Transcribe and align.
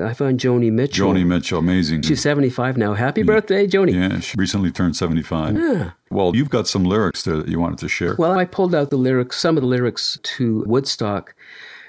I 0.00 0.14
found 0.14 0.38
Joni 0.38 0.70
Mitchell. 0.70 1.12
Joni 1.12 1.26
Mitchell, 1.26 1.58
amazing. 1.58 2.02
She's 2.02 2.20
75 2.22 2.76
now. 2.76 2.94
Happy 2.94 3.24
birthday, 3.24 3.66
Joni. 3.66 3.94
yeah, 3.94 4.20
she 4.20 4.36
recently 4.38 4.70
turned 4.70 4.94
75. 4.94 5.56
Yeah. 5.56 5.90
Well, 6.10 6.36
you've 6.36 6.50
got 6.50 6.68
some 6.68 6.84
lyrics 6.84 7.24
there 7.24 7.36
that 7.36 7.48
you 7.48 7.58
wanted 7.58 7.78
to 7.80 7.88
share. 7.88 8.14
Well, 8.16 8.38
I 8.38 8.44
pulled 8.44 8.74
out 8.76 8.90
the 8.90 8.96
lyrics, 8.96 9.40
some 9.40 9.56
of 9.56 9.62
the 9.62 9.66
lyrics 9.68 10.16
to 10.22 10.62
Woodstock, 10.66 11.34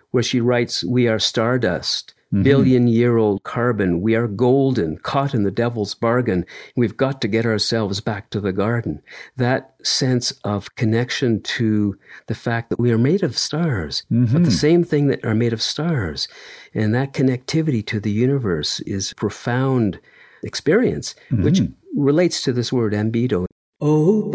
where 0.09 0.23
she 0.23 0.41
writes, 0.41 0.83
We 0.83 1.07
are 1.07 1.19
stardust, 1.19 2.15
Mm-hmm. 2.31 2.43
billion 2.43 2.87
year 2.87 3.17
old 3.17 3.41
carbon. 3.41 4.01
We 4.01 4.13
are 4.13 4.27
golden, 4.27 4.99
caught 4.99 5.33
in 5.33 5.41
the 5.41 5.49
devil's 5.49 5.95
bargain. 5.95 6.45
We've 6.75 6.95
got 6.95 7.21
to 7.21 7.27
get 7.27 7.43
ourselves 7.43 8.01
back 8.01 8.29
to 8.29 8.39
the 8.39 8.53
garden. 8.53 9.01
That 9.37 9.73
sense 9.81 10.29
of 10.43 10.75
connection 10.75 11.41
to 11.41 11.97
the 12.27 12.35
fact 12.35 12.69
that 12.69 12.79
we 12.79 12.91
are 12.91 12.99
made 12.99 13.23
of 13.23 13.35
stars, 13.35 14.03
but 14.11 14.31
the 14.31 14.39
mm-hmm. 14.39 14.49
same 14.49 14.83
thing 14.83 15.07
that 15.07 15.25
are 15.25 15.33
made 15.33 15.53
of 15.53 15.61
stars. 15.63 16.27
And 16.75 16.93
that 16.93 17.13
connectivity 17.13 17.83
to 17.87 17.99
the 17.99 18.11
universe 18.11 18.79
is 18.81 19.11
profound 19.13 19.99
experience, 20.43 21.15
mm-hmm. 21.31 21.43
which 21.43 21.61
relates 21.95 22.43
to 22.43 22.53
this 22.53 22.71
word 22.71 22.93
ambedo. 22.93 23.47
Oh, 23.81 24.29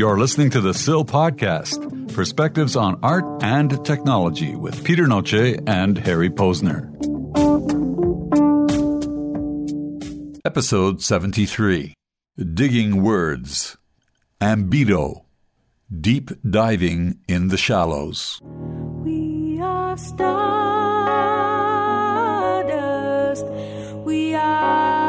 You're 0.00 0.16
listening 0.16 0.48
to 0.52 0.62
the 0.62 0.72
SIL 0.72 1.04
podcast, 1.04 2.14
perspectives 2.14 2.74
on 2.74 2.98
art 3.02 3.42
and 3.42 3.84
technology 3.84 4.56
with 4.56 4.82
Peter 4.82 5.06
Noce 5.06 5.62
and 5.66 5.98
Harry 5.98 6.30
Posner. 6.30 6.88
Episode 10.42 11.02
73 11.02 11.92
Digging 12.54 13.02
Words 13.02 13.76
Ambedo 14.40 15.26
Deep 15.94 16.30
Diving 16.48 17.18
in 17.28 17.48
the 17.48 17.58
Shallows. 17.58 18.40
We 19.04 19.60
are 19.60 19.98
stardust. 19.98 20.24
We 24.06 24.34
are 24.34 24.99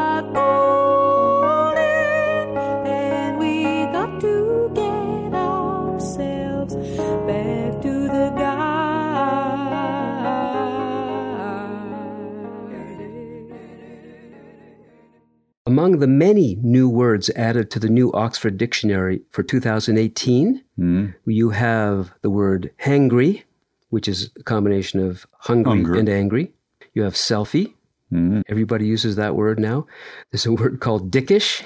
Among 15.82 15.98
the 15.98 16.06
many 16.06 16.54
new 16.62 16.88
words 16.88 17.28
added 17.30 17.68
to 17.72 17.80
the 17.80 17.88
new 17.88 18.12
Oxford 18.12 18.56
Dictionary 18.56 19.22
for 19.30 19.42
2018, 19.42 20.62
hmm. 20.76 21.06
you 21.26 21.50
have 21.50 22.14
the 22.22 22.30
word 22.30 22.70
hangry, 22.84 23.42
which 23.90 24.06
is 24.06 24.30
a 24.38 24.44
combination 24.44 25.00
of 25.00 25.26
hungry 25.38 25.82
Hunger. 25.82 25.94
and 25.96 26.08
angry. 26.08 26.52
You 26.94 27.02
have 27.02 27.14
selfie. 27.14 27.74
Hmm. 28.10 28.42
Everybody 28.46 28.86
uses 28.86 29.16
that 29.16 29.34
word 29.34 29.58
now. 29.58 29.88
There's 30.30 30.46
a 30.46 30.52
word 30.52 30.78
called 30.78 31.10
dickish, 31.10 31.64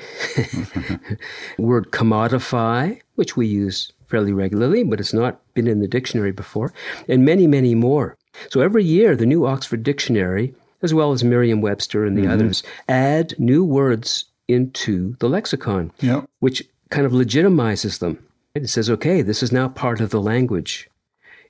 word 1.58 1.90
commodify, 1.90 2.98
which 3.16 3.36
we 3.36 3.46
use 3.46 3.92
fairly 4.06 4.32
regularly, 4.32 4.82
but 4.82 4.98
it's 4.98 5.12
not 5.12 5.42
been 5.52 5.68
in 5.68 5.80
the 5.80 5.88
dictionary 5.88 6.32
before, 6.32 6.72
and 7.06 7.22
many, 7.22 7.46
many 7.46 7.74
more. 7.74 8.16
So 8.48 8.62
every 8.62 8.82
year, 8.82 9.14
the 9.14 9.26
new 9.26 9.44
Oxford 9.44 9.82
Dictionary, 9.82 10.54
as 10.86 10.94
well 10.94 11.12
as 11.12 11.22
Merriam 11.22 11.60
Webster 11.60 12.06
and 12.06 12.16
the 12.16 12.22
mm-hmm. 12.22 12.32
others, 12.32 12.62
add 12.88 13.34
new 13.38 13.64
words 13.64 14.24
into 14.48 15.16
the 15.18 15.28
lexicon, 15.28 15.92
Yeah. 16.00 16.22
which 16.38 16.62
kind 16.90 17.04
of 17.04 17.12
legitimizes 17.12 17.98
them. 17.98 18.24
It 18.54 18.70
says, 18.70 18.88
okay, 18.88 19.20
this 19.20 19.42
is 19.42 19.52
now 19.52 19.68
part 19.68 20.00
of 20.00 20.10
the 20.10 20.20
language. 20.20 20.88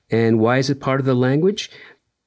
And 0.09 0.39
why 0.39 0.57
is 0.57 0.69
it 0.69 0.81
part 0.81 0.99
of 0.99 1.05
the 1.05 1.15
language? 1.15 1.69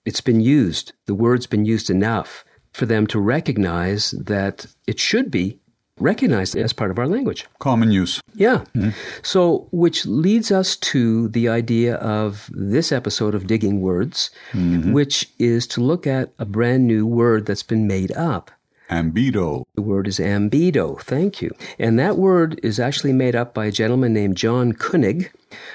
It's 0.07 0.23
been 0.23 0.41
used. 0.41 0.93
The 1.07 1.15
word's 1.15 1.47
been 1.47 1.67
used 1.67 1.91
enough 1.91 2.45
for 2.73 2.87
them 2.87 3.07
to 3.09 3.21
recognize 3.21 4.13
that 4.13 4.67
it 4.87 4.99
should 4.99 5.31
be 5.31 5.59
recognized 6.01 6.57
as 6.57 6.73
part 6.73 6.91
of 6.91 6.99
our 6.99 7.07
language. 7.07 7.47
Common 7.59 7.91
use. 7.91 8.21
Yeah. 8.35 8.65
Mm-hmm. 8.75 8.91
So, 9.23 9.69
which 9.71 10.07
leads 10.07 10.51
us 10.51 10.77
to 10.77 11.29
the 11.29 11.49
idea 11.49 11.97
of 11.97 12.51
this 12.53 12.93
episode 12.93 13.35
of 13.35 13.47
Digging 13.47 13.81
Words, 13.81 14.31
mm-hmm. 14.53 14.93
which 14.93 15.31
is 15.39 15.67
to 15.69 15.81
look 15.81 16.07
at 16.07 16.33
a 16.39 16.45
brand 16.45 16.87
new 16.87 17.07
word 17.07 17.47
that's 17.47 17.63
been 17.63 17.87
made 17.87 18.13
up. 18.13 18.51
Ambedo. 18.91 19.65
The 19.75 19.83
word 19.83 20.09
is 20.09 20.19
ambedo. 20.19 21.01
Thank 21.01 21.41
you. 21.41 21.51
And 21.79 21.99
that 21.99 22.17
word 22.17 22.59
is 22.63 22.81
actually 22.81 23.13
made 23.13 23.37
up 23.37 23.55
by 23.55 23.67
a 23.67 23.73
gentleman 23.73 24.13
named 24.13 24.37
John 24.37 24.73
Koenig, 24.73 25.33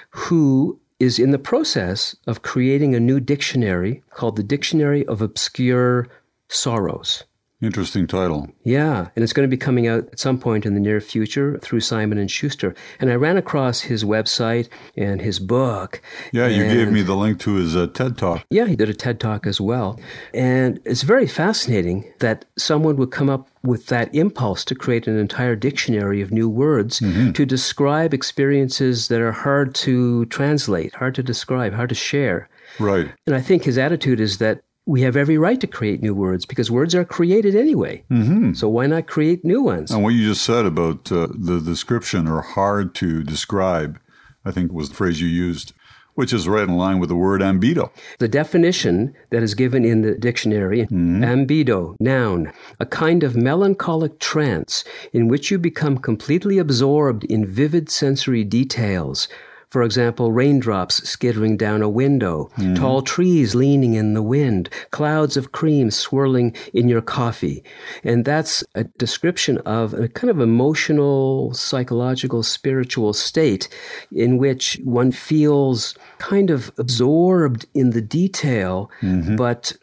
who 0.09 0.79
is 0.99 1.19
in 1.19 1.31
the 1.31 1.39
process 1.39 2.15
of 2.27 2.41
creating 2.41 2.93
a 2.93 2.99
new 2.99 3.19
dictionary 3.19 4.03
called 4.11 4.35
the 4.35 4.43
Dictionary 4.43 5.05
of 5.05 5.21
Obscure 5.21 6.07
Sorrows. 6.49 7.23
Interesting 7.65 8.05
title. 8.05 8.47
Yeah, 8.63 9.09
and 9.15 9.23
it's 9.23 9.33
going 9.33 9.49
to 9.49 9.51
be 9.51 9.57
coming 9.57 9.87
out 9.87 10.07
at 10.11 10.19
some 10.19 10.37
point 10.37 10.67
in 10.67 10.75
the 10.75 10.79
near 10.79 11.01
future 11.01 11.57
through 11.63 11.79
Simon 11.79 12.19
and 12.19 12.29
Schuster. 12.29 12.75
And 12.99 13.11
I 13.11 13.15
ran 13.15 13.37
across 13.37 13.81
his 13.81 14.03
website 14.03 14.69
and 14.95 15.19
his 15.19 15.39
book. 15.39 15.99
Yeah, 16.31 16.45
you 16.47 16.63
gave 16.63 16.91
me 16.91 17.01
the 17.01 17.15
link 17.15 17.39
to 17.39 17.55
his 17.55 17.75
uh, 17.75 17.87
TED 17.87 18.19
Talk. 18.19 18.45
yeah, 18.51 18.67
he 18.67 18.75
did 18.75 18.87
a 18.89 18.93
TED 18.93 19.19
talk 19.19 19.47
as 19.47 19.59
well. 19.59 19.99
And 20.31 20.79
it's 20.85 21.01
very 21.01 21.25
fascinating 21.25 22.13
that 22.19 22.45
someone 22.55 22.97
would 22.97 23.09
come 23.09 23.31
up 23.31 23.49
with 23.63 23.87
that 23.87 24.13
impulse 24.13 24.63
to 24.65 24.75
create 24.75 25.07
an 25.07 25.17
entire 25.17 25.55
dictionary 25.55 26.21
of 26.21 26.31
new 26.31 26.47
words 26.47 26.99
to 26.99 27.45
describe 27.47 28.13
experiences 28.13 29.07
that 29.07 29.21
are 29.21 29.31
hard 29.31 29.73
to 29.73 30.25
translate, 30.27 30.93
hard 30.93 31.15
to 31.15 31.23
describe, 31.23 31.73
hard 31.73 31.89
to 31.89 31.95
share. 31.95 32.47
Right. 32.79 33.11
And 33.25 33.35
I 33.35 33.41
think 33.41 33.63
his 33.63 33.79
attitude 33.79 34.19
is 34.19 34.37
that 34.37 34.61
we 34.85 35.01
have 35.01 35.15
every 35.15 35.37
right 35.37 35.59
to 35.61 35.67
create 35.67 36.01
new 36.01 36.13
words 36.13 36.45
because 36.45 36.69
words 36.69 36.93
are 36.93 37.05
created 37.05 37.55
anyway. 37.55 38.03
Mm-hmm. 38.11 38.53
So 38.53 38.69
why 38.69 38.85
not 38.85 39.07
create 39.07 39.43
new 39.43 39.61
ones? 39.61 39.91
And 39.91 40.03
what 40.03 40.13
you 40.13 40.27
just 40.27 40.43
said 40.43 40.65
about 40.65 41.11
uh, 41.11 41.27
the 41.33 41.59
description 41.59 42.27
or 42.27 42.41
hard 42.41 42.93
to 42.95 43.23
describe, 43.23 43.99
I 44.43 44.51
think 44.51 44.71
was 44.71 44.89
the 44.89 44.95
phrase 44.95 45.19
you 45.19 45.27
used, 45.27 45.73
which 46.13 46.31
is 46.31 46.47
right 46.47 46.67
in 46.67 46.77
line 46.77 46.99
with 46.99 47.09
the 47.09 47.15
word 47.15 47.41
ambedo. 47.41 47.89
The 48.19 48.27
definition 48.27 49.13
that 49.31 49.43
is 49.43 49.55
given 49.55 49.83
in 49.83 50.01
the 50.01 50.15
dictionary 50.15 50.85
ambedo, 50.85 51.95
noun, 51.99 52.53
a 52.79 52.85
kind 52.85 53.23
of 53.23 53.35
melancholic 53.35 54.19
trance 54.19 54.83
in 55.11 55.27
which 55.27 55.49
you 55.49 55.57
become 55.57 55.97
completely 55.97 56.57
absorbed 56.57 57.23
in 57.25 57.45
vivid 57.45 57.89
sensory 57.89 58.43
details. 58.43 59.27
For 59.75 59.83
example, 59.83 60.31
raindrops 60.31 61.05
skittering 61.05 61.57
down 61.57 61.81
a 61.81 61.89
window, 61.89 62.49
mm. 62.55 62.77
tall 62.77 63.01
trees 63.01 63.55
leaning 63.55 63.95
in 63.95 64.13
the 64.13 64.21
wind, 64.21 64.69
clouds 64.91 65.35
of 65.35 65.51
cream 65.51 65.91
swirling 65.91 66.55
in 66.73 66.87
your 66.87 67.01
coffee. 67.01 67.61
And 68.01 68.23
that's 68.23 68.63
a 68.73 68.85
description 68.85 69.57
of 69.65 69.93
a 69.93 70.07
kind 70.07 70.31
of 70.31 70.39
emotional, 70.39 71.53
psychological, 71.53 72.41
spiritual 72.41 73.11
state 73.11 73.67
in 74.13 74.37
which 74.37 74.79
one 74.85 75.11
feels 75.11 75.93
kind 76.19 76.51
of 76.51 76.71
absorbed 76.77 77.65
in 77.73 77.89
the 77.89 78.01
detail, 78.01 78.89
mm-hmm. 79.01 79.35
but 79.35 79.73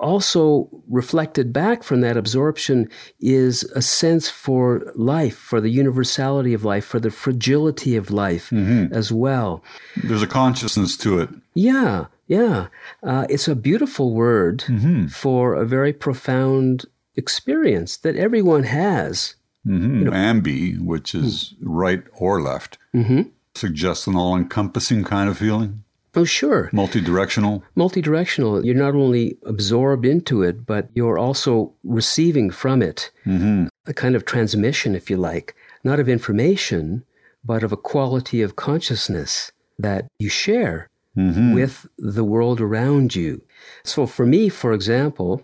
also 0.00 0.68
reflected 0.88 1.52
back 1.52 1.82
from 1.82 2.00
that 2.00 2.16
absorption 2.16 2.88
is 3.20 3.64
a 3.74 3.82
sense 3.82 4.28
for 4.30 4.90
life, 4.94 5.36
for 5.36 5.60
the 5.60 5.70
universality 5.70 6.54
of 6.54 6.64
life, 6.64 6.84
for 6.84 7.00
the 7.00 7.10
fragility 7.10 7.96
of 7.96 8.10
life 8.10 8.52
as 8.92 9.12
well. 9.12 9.62
There's 10.04 10.22
a 10.22 10.26
consciousness 10.26 10.96
to 10.98 11.18
it. 11.20 11.28
Yeah, 11.54 12.06
yeah. 12.26 12.68
Uh, 13.02 13.26
it's 13.28 13.48
a 13.48 13.54
beautiful 13.56 14.14
word 14.14 14.64
for 15.10 15.54
a 15.54 15.66
very 15.66 15.92
profound 15.92 16.84
experience 17.16 17.96
that 17.98 18.16
everyone 18.16 18.62
has. 18.64 19.34
hmm 19.64 20.08
Ambi, 20.08 20.78
which 20.80 21.14
is 21.14 21.54
right 21.60 22.02
or 22.14 22.40
left, 22.40 22.78
suggests 23.54 24.06
an 24.06 24.14
all 24.16 24.36
encompassing 24.36 25.02
kind 25.04 25.28
of 25.28 25.36
feeling, 25.38 25.82
Oh, 26.14 26.24
sure. 26.24 26.70
multi 26.72 27.00
directional. 27.00 27.62
Multi-directional. 27.74 28.64
You're 28.64 28.74
not 28.74 28.94
only 28.94 29.36
absorbed 29.44 30.06
into 30.06 30.42
it, 30.42 30.66
but 30.66 30.88
you're 30.94 31.18
also 31.18 31.74
receiving 31.84 32.50
from 32.50 32.82
it 32.82 33.10
mm-hmm. 33.26 33.66
a 33.86 33.94
kind 33.94 34.16
of 34.16 34.24
transmission, 34.24 34.94
if 34.94 35.10
you 35.10 35.16
like, 35.16 35.54
not 35.84 36.00
of 36.00 36.08
information, 36.08 37.04
but 37.44 37.62
of 37.62 37.72
a 37.72 37.76
quality 37.76 38.42
of 38.42 38.56
consciousness 38.56 39.52
that 39.78 40.06
you 40.18 40.28
share 40.28 40.88
mm-hmm. 41.16 41.54
with 41.54 41.86
the 41.98 42.24
world 42.24 42.60
around 42.60 43.14
you. 43.14 43.42
So 43.84 44.06
for 44.06 44.26
me, 44.26 44.48
for 44.48 44.72
example, 44.72 45.42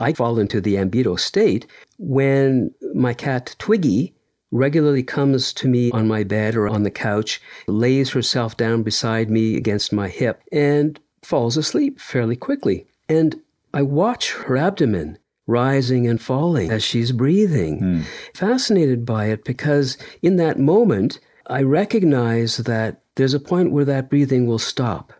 I 0.00 0.12
fall 0.12 0.38
into 0.38 0.60
the 0.60 0.76
ambedo 0.76 1.18
state 1.18 1.66
when 1.98 2.72
my 2.94 3.14
cat 3.14 3.54
Twiggy 3.58 4.14
regularly 4.50 5.02
comes 5.02 5.52
to 5.54 5.68
me 5.68 5.90
on 5.90 6.08
my 6.08 6.24
bed 6.24 6.56
or 6.56 6.68
on 6.68 6.82
the 6.82 6.90
couch, 6.90 7.40
lays 7.66 8.10
herself 8.10 8.56
down 8.56 8.82
beside 8.82 9.30
me 9.30 9.56
against 9.56 9.92
my 9.92 10.08
hip, 10.08 10.42
and 10.52 10.98
falls 11.22 11.56
asleep 11.56 12.00
fairly 12.00 12.36
quickly. 12.36 12.86
And 13.08 13.40
I 13.74 13.82
watch 13.82 14.32
her 14.32 14.56
abdomen 14.56 15.18
rising 15.46 16.06
and 16.06 16.20
falling 16.20 16.70
as 16.70 16.84
she's 16.84 17.10
breathing. 17.10 17.78
Hmm. 17.78 18.00
Fascinated 18.34 19.04
by 19.04 19.26
it 19.26 19.44
because 19.44 19.96
in 20.22 20.36
that 20.36 20.58
moment, 20.58 21.18
I 21.46 21.62
recognize 21.62 22.58
that 22.58 23.00
there's 23.16 23.34
a 23.34 23.40
point 23.40 23.72
where 23.72 23.86
that 23.86 24.10
breathing 24.10 24.46
will 24.46 24.58
stop. 24.58 25.12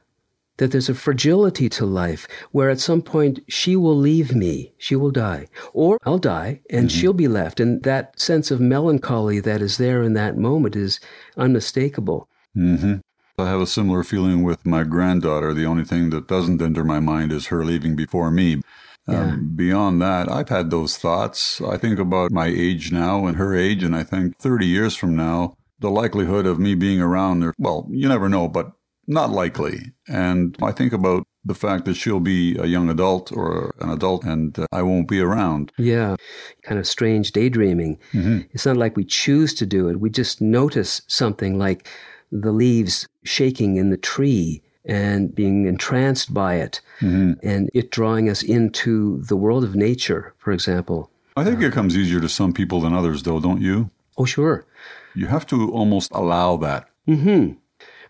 That 0.58 0.72
there's 0.72 0.88
a 0.88 0.94
fragility 0.94 1.68
to 1.70 1.86
life 1.86 2.28
where 2.52 2.70
at 2.70 2.80
some 2.80 3.02
point 3.02 3.40
she 3.48 3.74
will 3.76 3.96
leave 3.96 4.34
me, 4.34 4.74
she 4.76 4.94
will 4.96 5.10
die, 5.10 5.46
or 5.72 5.98
I'll 6.04 6.18
die 6.18 6.60
and 6.70 6.90
she'll 6.92 7.12
be 7.12 7.28
left. 7.28 7.60
And 7.60 7.82
that 7.84 8.20
sense 8.20 8.50
of 8.50 8.60
melancholy 8.60 9.40
that 9.40 9.62
is 9.62 9.78
there 9.78 10.02
in 10.02 10.14
that 10.14 10.36
moment 10.36 10.76
is 10.76 11.00
unmistakable. 11.36 12.28
hmm 12.54 12.96
I 13.38 13.48
have 13.48 13.60
a 13.60 13.66
similar 13.68 14.02
feeling 14.02 14.42
with 14.42 14.66
my 14.66 14.82
granddaughter. 14.82 15.54
The 15.54 15.64
only 15.64 15.84
thing 15.84 16.10
that 16.10 16.26
doesn't 16.26 16.60
enter 16.60 16.82
my 16.82 16.98
mind 16.98 17.30
is 17.30 17.46
her 17.46 17.64
leaving 17.64 17.94
before 17.94 18.32
me. 18.32 18.62
Um, 19.06 19.52
beyond 19.56 20.02
that, 20.02 20.30
I've 20.30 20.50
had 20.50 20.70
those 20.70 20.98
thoughts. 20.98 21.60
I 21.62 21.78
think 21.78 21.98
about 21.98 22.30
my 22.30 22.46
age 22.46 22.92
now 22.92 23.26
and 23.26 23.36
her 23.36 23.54
age, 23.54 23.82
and 23.82 23.96
I 23.96 24.02
think 24.02 24.36
30 24.38 24.66
years 24.66 24.96
from 24.96 25.16
now, 25.16 25.54
the 25.78 25.90
likelihood 25.90 26.46
of 26.46 26.58
me 26.58 26.74
being 26.74 27.00
around 27.00 27.40
there, 27.40 27.54
well, 27.58 27.86
you 27.90 28.08
never 28.08 28.28
know, 28.28 28.48
but 28.48 28.72
not 29.08 29.30
likely. 29.30 29.92
And 30.06 30.56
I 30.62 30.70
think 30.72 30.92
about 30.92 31.24
the 31.44 31.54
fact 31.54 31.86
that 31.86 31.94
she'll 31.94 32.20
be 32.20 32.56
a 32.58 32.66
young 32.66 32.90
adult 32.90 33.32
or 33.32 33.74
an 33.80 33.90
adult 33.90 34.24
and 34.24 34.56
uh, 34.58 34.66
I 34.70 34.82
won't 34.82 35.08
be 35.08 35.18
around. 35.18 35.72
Yeah, 35.78 36.16
kind 36.62 36.78
of 36.78 36.86
strange 36.86 37.32
daydreaming. 37.32 37.98
Mm-hmm. 38.12 38.40
It's 38.52 38.66
not 38.66 38.76
like 38.76 38.96
we 38.96 39.04
choose 39.04 39.54
to 39.54 39.66
do 39.66 39.88
it. 39.88 39.98
We 39.98 40.10
just 40.10 40.40
notice 40.40 41.02
something 41.06 41.58
like 41.58 41.88
the 42.30 42.52
leaves 42.52 43.08
shaking 43.24 43.76
in 43.76 43.90
the 43.90 43.96
tree 43.96 44.62
and 44.84 45.34
being 45.34 45.66
entranced 45.66 46.32
by 46.32 46.56
it 46.56 46.80
mm-hmm. 47.00 47.32
and 47.42 47.70
it 47.74 47.90
drawing 47.90 48.28
us 48.28 48.42
into 48.42 49.22
the 49.22 49.36
world 49.36 49.64
of 49.64 49.74
nature, 49.74 50.34
for 50.38 50.52
example. 50.52 51.10
I 51.36 51.44
think 51.44 51.62
it 51.62 51.72
comes 51.72 51.96
easier 51.96 52.20
to 52.20 52.28
some 52.28 52.52
people 52.52 52.80
than 52.80 52.94
others, 52.94 53.22
though, 53.22 53.40
don't 53.40 53.60
you? 53.60 53.90
Oh, 54.16 54.24
sure. 54.24 54.66
You 55.14 55.26
have 55.26 55.46
to 55.48 55.70
almost 55.70 56.10
allow 56.12 56.56
that. 56.58 56.88
Mm-hmm. 57.06 57.54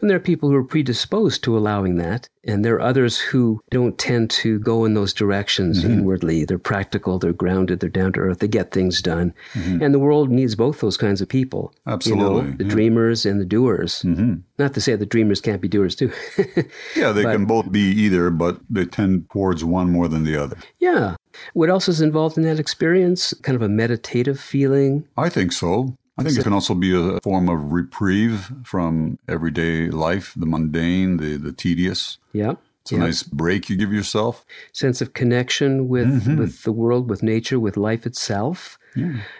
And 0.00 0.08
there 0.08 0.16
are 0.16 0.20
people 0.20 0.48
who 0.48 0.56
are 0.56 0.64
predisposed 0.64 1.42
to 1.44 1.56
allowing 1.56 1.96
that, 1.96 2.28
and 2.44 2.64
there 2.64 2.74
are 2.76 2.80
others 2.80 3.18
who 3.18 3.60
don't 3.70 3.98
tend 3.98 4.30
to 4.30 4.58
go 4.60 4.84
in 4.84 4.94
those 4.94 5.12
directions 5.12 5.80
mm-hmm. 5.80 5.92
inwardly. 5.92 6.44
They're 6.44 6.58
practical, 6.58 7.18
they're 7.18 7.32
grounded, 7.32 7.80
they're 7.80 7.90
down 7.90 8.12
to 8.14 8.20
earth, 8.20 8.38
they 8.38 8.48
get 8.48 8.70
things 8.70 9.02
done. 9.02 9.34
Mm-hmm. 9.54 9.82
And 9.82 9.92
the 9.92 9.98
world 9.98 10.30
needs 10.30 10.54
both 10.54 10.80
those 10.80 10.96
kinds 10.96 11.20
of 11.20 11.28
people. 11.28 11.72
You 11.76 11.90
know, 11.90 11.94
Absolutely, 11.94 12.52
the 12.52 12.64
yeah. 12.64 12.70
dreamers 12.70 13.26
and 13.26 13.40
the 13.40 13.44
doers. 13.44 14.02
Mm-hmm. 14.02 14.34
Not 14.58 14.74
to 14.74 14.80
say 14.80 14.94
that 14.94 15.08
dreamers 15.08 15.40
can't 15.40 15.60
be 15.60 15.68
doers 15.68 15.94
too. 15.94 16.12
Yeah, 16.96 17.12
they 17.12 17.22
can 17.22 17.44
both 17.44 17.70
be 17.70 17.80
either, 17.80 18.30
but 18.30 18.58
they 18.68 18.84
tend 18.84 19.30
towards 19.30 19.64
one 19.64 19.90
more 19.90 20.08
than 20.08 20.24
the 20.24 20.36
other. 20.36 20.56
yeah. 20.78 21.16
What 21.52 21.70
else 21.70 21.88
is 21.88 22.00
involved 22.00 22.36
in 22.36 22.42
that 22.44 22.58
experience? 22.58 23.32
Kind 23.42 23.54
of 23.54 23.62
a 23.62 23.68
meditative 23.68 24.40
feeling. 24.40 25.06
I 25.16 25.28
think 25.28 25.52
so. 25.52 25.96
I 26.18 26.24
think 26.24 26.38
it 26.38 26.42
can 26.42 26.52
also 26.52 26.74
be 26.74 26.94
a 26.94 27.20
form 27.20 27.48
of 27.48 27.72
reprieve 27.72 28.52
from 28.64 29.18
everyday 29.28 29.88
life, 29.88 30.34
the 30.36 30.46
mundane, 30.46 31.18
the, 31.18 31.36
the 31.36 31.52
tedious. 31.52 32.18
Yeah. 32.32 32.54
It's 32.82 32.92
a 32.92 32.96
yeah. 32.96 33.04
nice 33.04 33.22
break 33.22 33.68
you 33.70 33.76
give 33.76 33.92
yourself. 33.92 34.44
sense 34.72 35.00
of 35.00 35.12
connection 35.12 35.88
with 35.88 36.24
mm-hmm. 36.24 36.38
with 36.38 36.62
the 36.62 36.72
world, 36.72 37.08
with 37.10 37.22
nature, 37.22 37.60
with 37.60 37.76
life 37.76 38.06
itself 38.06 38.78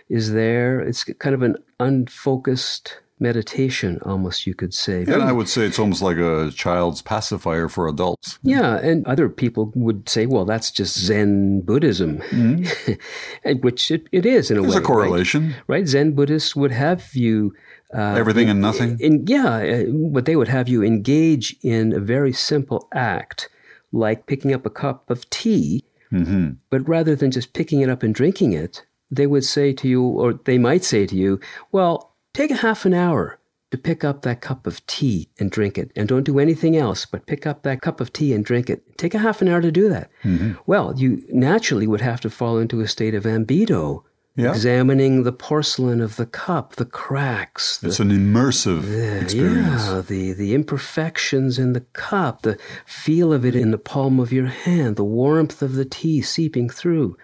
is 0.08 0.32
there. 0.32 0.80
It's 0.80 1.04
kind 1.04 1.34
of 1.34 1.42
an 1.42 1.56
unfocused 1.80 3.00
meditation, 3.20 4.00
almost 4.04 4.46
you 4.46 4.54
could 4.54 4.74
say. 4.74 5.02
And 5.02 5.22
I 5.22 5.32
would 5.32 5.48
say 5.48 5.66
it's 5.66 5.78
almost 5.78 6.02
like 6.02 6.16
a 6.18 6.50
child's 6.50 7.02
pacifier 7.02 7.68
for 7.68 7.88
adults. 7.88 8.38
Yeah, 8.42 8.76
and 8.76 9.06
other 9.06 9.28
people 9.28 9.72
would 9.74 10.08
say, 10.08 10.26
well, 10.26 10.44
that's 10.44 10.70
just 10.70 10.98
Zen 10.98 11.62
Buddhism, 11.62 12.22
And 13.44 13.62
which 13.62 13.90
it, 13.90 14.08
it 14.12 14.26
is 14.26 14.50
in 14.50 14.58
a 14.58 14.62
There's 14.62 14.74
way. 14.74 14.80
a 14.80 14.84
correlation. 14.84 15.48
Right? 15.48 15.78
right? 15.78 15.86
Zen 15.88 16.12
Buddhists 16.12 16.54
would 16.56 16.72
have 16.72 17.14
you. 17.14 17.54
Uh, 17.94 18.14
Everything 18.16 18.50
and 18.50 18.60
nothing. 18.60 18.98
in, 19.00 19.26
yeah, 19.26 19.56
uh, 19.56 19.84
but 20.12 20.26
they 20.26 20.36
would 20.36 20.48
have 20.48 20.68
you 20.68 20.82
engage 20.82 21.56
in 21.62 21.92
a 21.94 22.00
very 22.00 22.32
simple 22.32 22.86
act, 22.92 23.48
like 23.92 24.26
picking 24.26 24.52
up 24.52 24.66
a 24.66 24.70
cup 24.70 25.08
of 25.10 25.28
tea. 25.30 25.84
Mm-hmm. 26.12 26.50
But 26.70 26.86
rather 26.88 27.14
than 27.16 27.30
just 27.30 27.52
picking 27.54 27.80
it 27.80 27.88
up 27.88 28.02
and 28.02 28.14
drinking 28.14 28.52
it, 28.52 28.84
they 29.10 29.26
would 29.26 29.44
say 29.44 29.72
to 29.72 29.88
you, 29.88 30.02
or 30.02 30.34
they 30.34 30.58
might 30.58 30.84
say 30.84 31.06
to 31.06 31.16
you, 31.16 31.40
well, 31.72 32.14
take 32.38 32.50
a 32.50 32.56
half 32.67 32.85
an 32.85 32.94
hour 32.94 33.38
to 33.70 33.76
pick 33.76 34.02
up 34.05 34.23
that 34.23 34.40
cup 34.40 34.67
of 34.67 34.76
tea 34.87 35.29
and 35.38 35.50
drink 35.50 35.76
it. 35.76 35.90
And 35.96 36.08
don't 36.08 36.25
do 36.25 36.38
anything 36.38 36.75
else 36.76 37.05
but 37.05 37.26
pick 37.26 37.46
up 37.46 37.62
that 37.64 37.82
cup 37.82 38.00
of 38.00 38.12
tea 38.12 38.32
and 38.32 38.44
drink 38.44 38.70
it. 38.70 38.96
Take 38.96 39.14
a 39.14 39.19
half 39.26 39.43
an 39.43 39.49
hour 39.49 39.61
to 39.61 39.70
do 39.73 39.88
that. 39.90 40.11
Mm-hmm. 40.25 40.52
Well, 40.67 40.94
you 40.96 41.23
naturally 41.31 41.87
would 41.87 42.00
have 42.00 42.20
to 42.23 42.31
fall 42.31 42.58
into 42.58 42.81
a 42.81 42.88
state 42.88 43.14
of 43.14 43.25
ambedo, 43.25 44.05
Yeah. 44.37 44.50
examining 44.55 45.25
the 45.25 45.32
porcelain 45.32 46.00
of 46.00 46.14
the 46.17 46.25
cup, 46.26 46.76
the 46.76 46.87
cracks, 46.87 47.76
the 47.79 47.88
It's 47.88 48.00
an 48.00 48.11
immersive 48.11 48.85
experience. 49.23 49.87
yeah, 49.87 50.00
the, 50.06 50.32
the 50.32 50.55
imperfections 50.55 51.58
in 51.58 51.73
the 51.75 51.85
cup, 52.08 52.43
the 52.43 52.56
feel 52.87 53.32
of 53.32 53.44
it 53.44 53.55
in 53.56 53.70
the 53.73 53.79
palm 53.93 54.20
of 54.20 54.32
your 54.32 54.46
hand, 54.46 54.96
the 54.96 55.05
warmth 55.23 55.61
of 55.61 55.73
the 55.75 55.85
tea 55.85 56.23
seeping 56.23 56.70
through, 56.70 57.17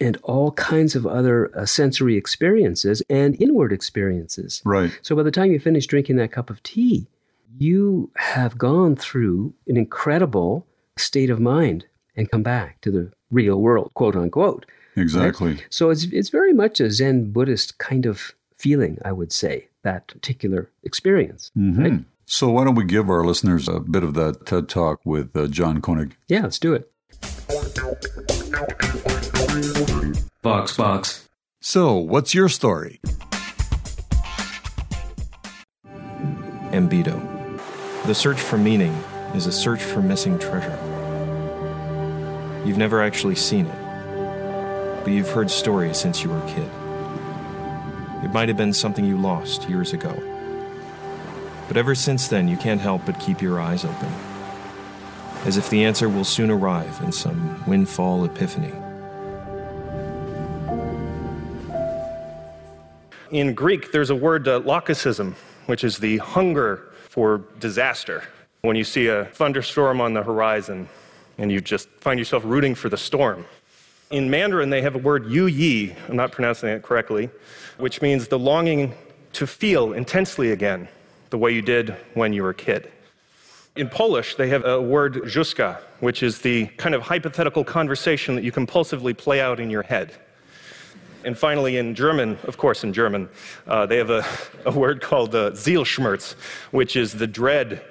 and 0.00 0.18
all 0.22 0.52
kinds 0.52 0.94
of 0.94 1.06
other 1.06 1.56
uh, 1.56 1.66
sensory 1.66 2.16
experiences 2.16 3.02
and 3.08 3.40
inward 3.40 3.72
experiences. 3.72 4.62
Right. 4.64 4.98
So 5.02 5.16
by 5.16 5.22
the 5.22 5.30
time 5.30 5.52
you 5.52 5.58
finish 5.58 5.86
drinking 5.86 6.16
that 6.16 6.32
cup 6.32 6.50
of 6.50 6.62
tea, 6.62 7.06
you 7.58 8.10
have 8.16 8.58
gone 8.58 8.96
through 8.96 9.54
an 9.66 9.76
incredible 9.76 10.66
state 10.96 11.30
of 11.30 11.40
mind 11.40 11.86
and 12.14 12.30
come 12.30 12.42
back 12.42 12.80
to 12.82 12.90
the 12.90 13.12
real 13.30 13.60
world, 13.60 13.92
quote 13.94 14.16
unquote. 14.16 14.66
Exactly. 14.96 15.58
So 15.68 15.90
it's 15.90 16.04
it's 16.04 16.30
very 16.30 16.52
much 16.54 16.80
a 16.80 16.90
Zen 16.90 17.32
Buddhist 17.32 17.78
kind 17.78 18.06
of 18.06 18.34
feeling, 18.56 18.98
I 19.04 19.12
would 19.12 19.32
say, 19.32 19.68
that 19.82 20.08
particular 20.08 20.70
experience. 20.82 21.50
Right? 21.54 22.04
So 22.24 22.50
why 22.50 22.64
don't 22.64 22.74
we 22.74 22.84
give 22.84 23.08
our 23.08 23.24
listeners 23.24 23.68
a 23.68 23.78
bit 23.78 24.02
of 24.02 24.14
that 24.14 24.46
TED 24.46 24.68
Talk 24.68 25.00
with 25.04 25.36
uh, 25.36 25.46
John 25.46 25.80
Koenig? 25.80 26.16
Yeah, 26.28 26.42
let's 26.42 26.58
do 26.58 26.74
it. 26.74 26.90
Box, 30.42 30.76
box. 30.76 31.28
So, 31.60 31.94
what's 31.96 32.34
your 32.34 32.48
story? 32.48 33.00
Ambedo. 36.72 37.20
The 38.06 38.14
search 38.14 38.40
for 38.40 38.58
meaning 38.58 38.92
is 39.34 39.46
a 39.46 39.52
search 39.52 39.82
for 39.82 40.02
missing 40.02 40.38
treasure. 40.38 40.78
You've 42.64 42.78
never 42.78 43.02
actually 43.02 43.36
seen 43.36 43.66
it, 43.66 45.04
but 45.04 45.12
you've 45.12 45.30
heard 45.30 45.50
stories 45.50 45.98
since 45.98 46.22
you 46.22 46.30
were 46.30 46.38
a 46.38 46.46
kid. 46.48 46.70
It 48.24 48.32
might 48.32 48.48
have 48.48 48.56
been 48.56 48.72
something 48.72 49.04
you 49.04 49.18
lost 49.18 49.68
years 49.68 49.92
ago. 49.92 50.14
But 51.68 51.76
ever 51.76 51.94
since 51.94 52.28
then, 52.28 52.48
you 52.48 52.56
can't 52.56 52.80
help 52.80 53.06
but 53.06 53.20
keep 53.20 53.40
your 53.40 53.60
eyes 53.60 53.84
open, 53.84 54.12
as 55.46 55.56
if 55.56 55.70
the 55.70 55.84
answer 55.84 56.08
will 56.08 56.24
soon 56.24 56.50
arrive 56.50 57.00
in 57.04 57.12
some 57.12 57.64
windfall 57.68 58.24
epiphany. 58.24 58.72
In 63.30 63.54
Greek, 63.54 63.92
there's 63.92 64.10
a 64.10 64.14
word, 64.14 64.48
uh, 64.48 64.60
which 65.66 65.84
is 65.84 65.98
the 65.98 66.18
hunger 66.18 66.88
for 67.08 67.44
disaster. 67.60 68.24
When 68.62 68.74
you 68.76 68.82
see 68.82 69.06
a 69.06 69.26
thunderstorm 69.26 70.00
on 70.00 70.14
the 70.14 70.22
horizon 70.22 70.88
and 71.38 71.52
you 71.52 71.60
just 71.60 71.88
find 72.00 72.18
yourself 72.18 72.42
rooting 72.44 72.74
for 72.74 72.88
the 72.88 72.96
storm. 72.96 73.44
In 74.10 74.28
Mandarin, 74.28 74.70
they 74.70 74.82
have 74.82 74.96
a 74.96 74.98
word 74.98 75.26
yu 75.26 75.46
yi, 75.46 75.94
I'm 76.08 76.16
not 76.16 76.32
pronouncing 76.32 76.70
it 76.70 76.82
correctly, 76.82 77.30
which 77.78 78.02
means 78.02 78.26
the 78.26 78.38
longing 78.38 78.94
to 79.34 79.46
feel 79.46 79.92
intensely 79.92 80.50
again, 80.50 80.88
the 81.30 81.38
way 81.38 81.52
you 81.52 81.62
did 81.62 81.90
when 82.14 82.32
you 82.32 82.42
were 82.42 82.50
a 82.50 82.54
kid. 82.54 82.90
In 83.76 83.90
Polish, 83.90 84.36
they 84.36 84.48
have 84.48 84.64
a 84.64 84.80
word 84.80 85.16
jouska, 85.24 85.78
which 86.00 86.22
is 86.22 86.38
the 86.38 86.66
kind 86.78 86.94
of 86.94 87.02
hypothetical 87.02 87.62
conversation 87.62 88.34
that 88.34 88.42
you 88.42 88.50
compulsively 88.50 89.14
play 89.14 89.42
out 89.42 89.60
in 89.60 89.68
your 89.68 89.82
head. 89.82 90.14
And 91.24 91.36
finally, 91.36 91.76
in 91.76 91.94
German, 91.94 92.38
of 92.44 92.56
course, 92.56 92.84
in 92.84 92.94
German, 92.94 93.28
uh, 93.66 93.84
they 93.84 93.98
have 93.98 94.08
a, 94.08 94.24
a 94.64 94.70
word 94.70 95.02
called 95.02 95.34
uh, 95.34 95.50
Zielschmerz, 95.50 96.36
which 96.70 96.96
is 96.96 97.12
the 97.12 97.26
dread 97.26 97.84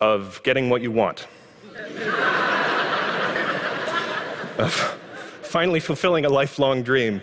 of 0.00 0.40
getting 0.44 0.70
what 0.70 0.80
you 0.80 0.90
want. 0.90 1.26
of 4.58 4.72
finally 5.42 5.80
fulfilling 5.80 6.24
a 6.24 6.30
lifelong 6.30 6.82
dream. 6.82 7.20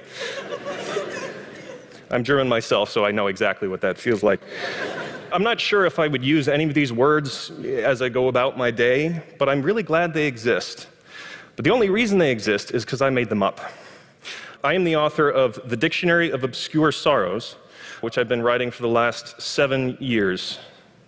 I'm 2.12 2.24
German 2.24 2.48
myself, 2.48 2.92
so 2.92 3.04
I 3.04 3.10
know 3.10 3.26
exactly 3.28 3.68
what 3.68 3.82
that 3.82 3.98
feels 3.98 4.22
like. 4.22 4.42
I'm 5.32 5.44
not 5.44 5.60
sure 5.60 5.86
if 5.86 5.98
I 5.98 6.08
would 6.08 6.24
use 6.24 6.48
any 6.48 6.66
of 6.66 6.74
these 6.74 6.94
words 6.94 7.52
as 7.64 8.02
I 8.02 8.10
go 8.10 8.28
about 8.28 8.58
my 8.58 8.70
day, 8.70 9.24
but 9.40 9.50
I'm 9.50 9.62
really 9.62 9.84
glad 9.84 10.14
they 10.14 10.28
exist. 10.28 10.88
But 11.56 11.66
the 11.66 11.72
only 11.72 11.90
reason 11.90 12.18
they 12.20 12.32
exist 12.32 12.72
is 12.72 12.86
because 12.86 13.02
I 13.02 13.10
made 13.10 13.30
them 13.30 13.42
up. 13.42 13.60
I 14.64 14.74
am 14.74 14.84
the 14.84 14.96
author 14.96 15.30
of 15.30 15.60
The 15.70 15.78
Dictionary 15.78 16.32
of 16.32 16.44
Obscure 16.44 16.92
Sorrows, 16.92 17.56
which 18.02 18.18
I've 18.18 18.28
been 18.28 18.42
writing 18.42 18.72
for 18.72 18.82
the 18.82 18.90
last 18.90 19.42
seven 19.42 19.98
years. 20.00 20.60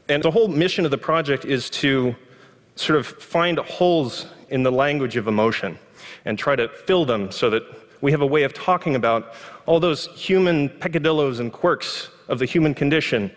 And 0.09 0.23
the 0.23 0.31
whole 0.31 0.47
mission 0.47 0.83
of 0.85 0.91
the 0.91 0.97
project 0.97 1.45
is 1.45 1.69
to 1.71 2.15
sort 2.75 2.97
of 2.97 3.05
find 3.05 3.59
holes 3.59 4.27
in 4.49 4.63
the 4.63 4.71
language 4.71 5.15
of 5.15 5.27
emotion 5.27 5.77
and 6.25 6.39
try 6.39 6.55
to 6.55 6.69
fill 6.69 7.05
them 7.05 7.31
so 7.31 7.49
that 7.49 7.63
we 8.01 8.11
have 8.11 8.21
a 8.21 8.27
way 8.27 8.43
of 8.43 8.53
talking 8.53 8.95
about 8.95 9.33
all 9.65 9.79
those 9.79 10.07
human 10.07 10.69
peccadillos 10.69 11.39
and 11.39 11.51
quirks 11.51 12.09
of 12.27 12.39
the 12.39 12.45
human 12.45 12.73
condition 12.73 13.31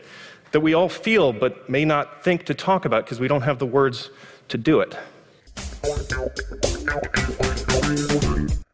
that 0.52 0.60
we 0.60 0.74
all 0.74 0.88
feel 0.88 1.32
but 1.32 1.68
may 1.68 1.84
not 1.84 2.24
think 2.24 2.44
to 2.46 2.54
talk 2.54 2.84
about 2.84 3.04
because 3.04 3.20
we 3.20 3.28
don't 3.28 3.42
have 3.42 3.58
the 3.58 3.66
words 3.66 4.10
to 4.48 4.58
do 4.58 4.80
it. 4.80 4.96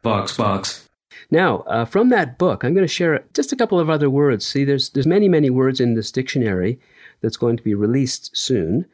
Box, 0.02 0.36
box. 0.36 0.88
Now, 1.30 1.58
uh, 1.62 1.84
from 1.84 2.10
that 2.10 2.38
book, 2.38 2.62
I'm 2.62 2.74
going 2.74 2.86
to 2.86 2.92
share 2.92 3.24
just 3.34 3.52
a 3.52 3.56
couple 3.56 3.80
of 3.80 3.90
other 3.90 4.08
words. 4.08 4.46
See, 4.46 4.64
there's 4.64 4.90
there's 4.90 5.06
many 5.06 5.28
many 5.28 5.50
words 5.50 5.80
in 5.80 5.94
this 5.94 6.12
dictionary 6.12 6.78
that's 7.20 7.36
going 7.36 7.56
to 7.56 7.62
be 7.62 7.74
released 7.74 8.36
soon. 8.36 8.86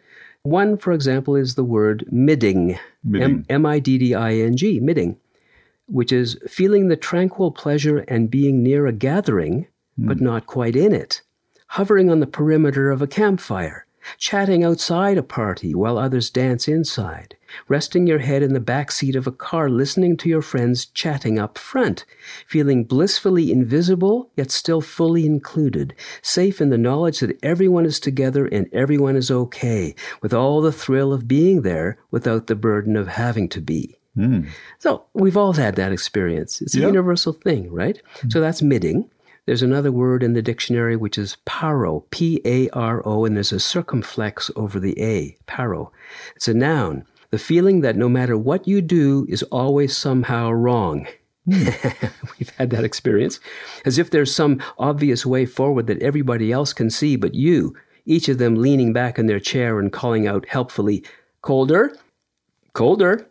One, 0.43 0.77
for 0.77 0.93
example, 0.93 1.37
is 1.37 1.55
the 1.55 1.65
word 1.65 2.05
midding. 2.11 2.79
Midding. 3.05 3.45
M 3.49 3.67
I 3.67 3.79
D 3.79 3.99
D 3.99 4.15
I 4.15 4.35
N 4.35 4.57
G, 4.57 4.81
midding, 4.81 5.19
which 5.87 6.11
is 6.11 6.39
feeling 6.49 6.89
the 6.89 6.97
tranquil 6.97 7.51
pleasure 7.51 7.99
and 8.09 8.31
being 8.31 8.62
near 8.62 8.87
a 8.87 8.93
gathering, 8.93 9.67
but 9.99 10.21
not 10.21 10.47
quite 10.47 10.75
in 10.75 10.95
it. 10.95 11.21
Hovering 11.76 12.11
on 12.11 12.21
the 12.21 12.26
perimeter 12.26 12.91
of 12.91 13.00
a 13.00 13.07
campfire, 13.07 13.87
chatting 14.19 14.62
outside 14.62 15.17
a 15.17 15.23
party 15.23 15.75
while 15.75 15.97
others 15.97 16.29
dance 16.29 16.69
inside, 16.69 17.35
resting 17.67 18.07
your 18.07 18.19
head 18.19 18.43
in 18.43 18.52
the 18.52 18.61
back 18.61 18.93
seat 18.93 19.17
of 19.17 19.26
a 19.26 19.33
car 19.33 19.71
listening 19.71 20.19
to 20.19 20.29
your 20.29 20.43
friends 20.43 20.85
chatting 20.85 21.38
up 21.38 21.57
front, 21.57 22.05
feeling 22.47 22.85
blissfully 22.85 23.50
invisible 23.50 24.31
yet 24.37 24.50
still 24.50 24.83
fully 24.83 25.25
included, 25.25 25.95
safe 26.21 26.61
in 26.61 26.69
the 26.69 26.76
knowledge 26.76 27.21
that 27.21 27.43
everyone 27.43 27.87
is 27.87 27.99
together 27.99 28.45
and 28.45 28.69
everyone 28.75 29.17
is 29.17 29.31
okay, 29.31 29.95
with 30.21 30.35
all 30.35 30.61
the 30.61 30.73
thrill 30.73 31.11
of 31.11 31.26
being 31.26 31.62
there 31.62 31.97
without 32.11 32.49
the 32.49 32.55
burden 32.55 32.97
of 32.97 33.09
having 33.09 33.49
to 33.49 33.62
be. 33.62 33.97
Hmm. 34.14 34.49
So 34.79 35.07
we've 35.14 35.38
all 35.38 35.55
had 35.55 35.76
that 35.76 35.91
experience. 35.91 36.61
It's 36.61 36.75
a 36.75 36.81
universal 36.81 37.33
thing, 37.33 37.73
right? 37.73 37.99
So 38.29 38.43
that's 38.43 38.61
midding. 38.61 39.09
There's 39.45 39.63
another 39.63 39.91
word 39.91 40.23
in 40.23 40.35
the 40.35 40.43
dictionary 40.43 40.95
which 40.97 41.19
is 41.19 41.37
paro, 41.45 42.09
P 42.11 42.41
A 42.45 42.69
R 42.71 43.03
O, 43.05 43.25
and 43.25 43.35
there's 43.35 43.53
a 43.53 43.59
circumflex 43.59 44.53
over 44.55 44.79
the 44.79 45.01
A, 45.01 45.37
paro. 45.49 45.91
It's 46.37 46.47
a 46.47 46.55
noun. 46.55 47.05
The 47.31 47.39
feeling 47.39 47.81
that 47.81 47.97
no 47.97 48.09
matter 48.09 48.39
what 48.39 48.69
you 48.69 48.81
do 48.81 49.27
is 49.29 49.43
always 49.45 49.97
somehow 49.97 50.53
wrong. 50.53 51.09
We've 51.47 52.53
had 52.57 52.71
that 52.71 52.85
experience. 52.85 53.41
As 53.85 53.99
if 53.99 54.11
there's 54.11 54.33
some 54.33 54.63
obvious 54.79 55.27
way 55.27 55.47
forward 55.47 55.89
that 55.89 56.03
everybody 56.03 56.53
else 56.53 56.73
can 56.73 56.89
see 56.89 57.17
but 57.17 57.35
you, 57.35 57.75
each 58.07 58.29
of 58.29 58.39
them 58.39 58.55
leaning 58.55 58.93
back 58.93 59.19
in 59.19 59.27
their 59.27 59.41
chair 59.41 59.81
and 59.81 59.93
calling 59.93 60.29
out 60.29 60.47
helpfully, 60.47 61.03
colder, 61.41 61.97
colder, 62.75 63.27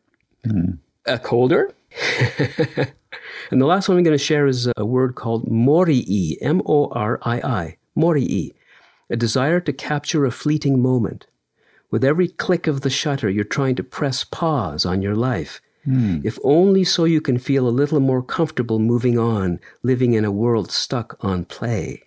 uh, 1.07 1.17
colder. 1.19 1.73
and 3.49 3.61
the 3.61 3.65
last 3.65 3.89
one 3.89 3.97
I'm 3.97 4.03
going 4.03 4.17
to 4.17 4.23
share 4.23 4.47
is 4.47 4.69
a 4.75 4.85
word 4.85 5.15
called 5.15 5.49
morii, 5.49 6.37
M 6.41 6.61
O 6.65 6.89
R 6.91 7.19
I 7.23 7.41
I, 7.41 7.77
morii, 7.95 8.53
a 9.09 9.15
desire 9.15 9.59
to 9.59 9.73
capture 9.73 10.25
a 10.25 10.31
fleeting 10.31 10.81
moment. 10.81 11.27
With 11.89 12.03
every 12.03 12.29
click 12.29 12.67
of 12.67 12.81
the 12.81 12.89
shutter, 12.89 13.29
you're 13.29 13.43
trying 13.43 13.75
to 13.75 13.83
press 13.83 14.23
pause 14.23 14.85
on 14.85 15.01
your 15.01 15.15
life. 15.15 15.61
Hmm. 15.83 16.19
If 16.23 16.37
only 16.43 16.83
so 16.83 17.05
you 17.05 17.21
can 17.21 17.37
feel 17.37 17.67
a 17.67 17.69
little 17.69 17.99
more 17.99 18.23
comfortable 18.23 18.79
moving 18.79 19.17
on, 19.17 19.59
living 19.83 20.13
in 20.13 20.23
a 20.23 20.31
world 20.31 20.71
stuck 20.71 21.17
on 21.21 21.45
play. 21.45 22.03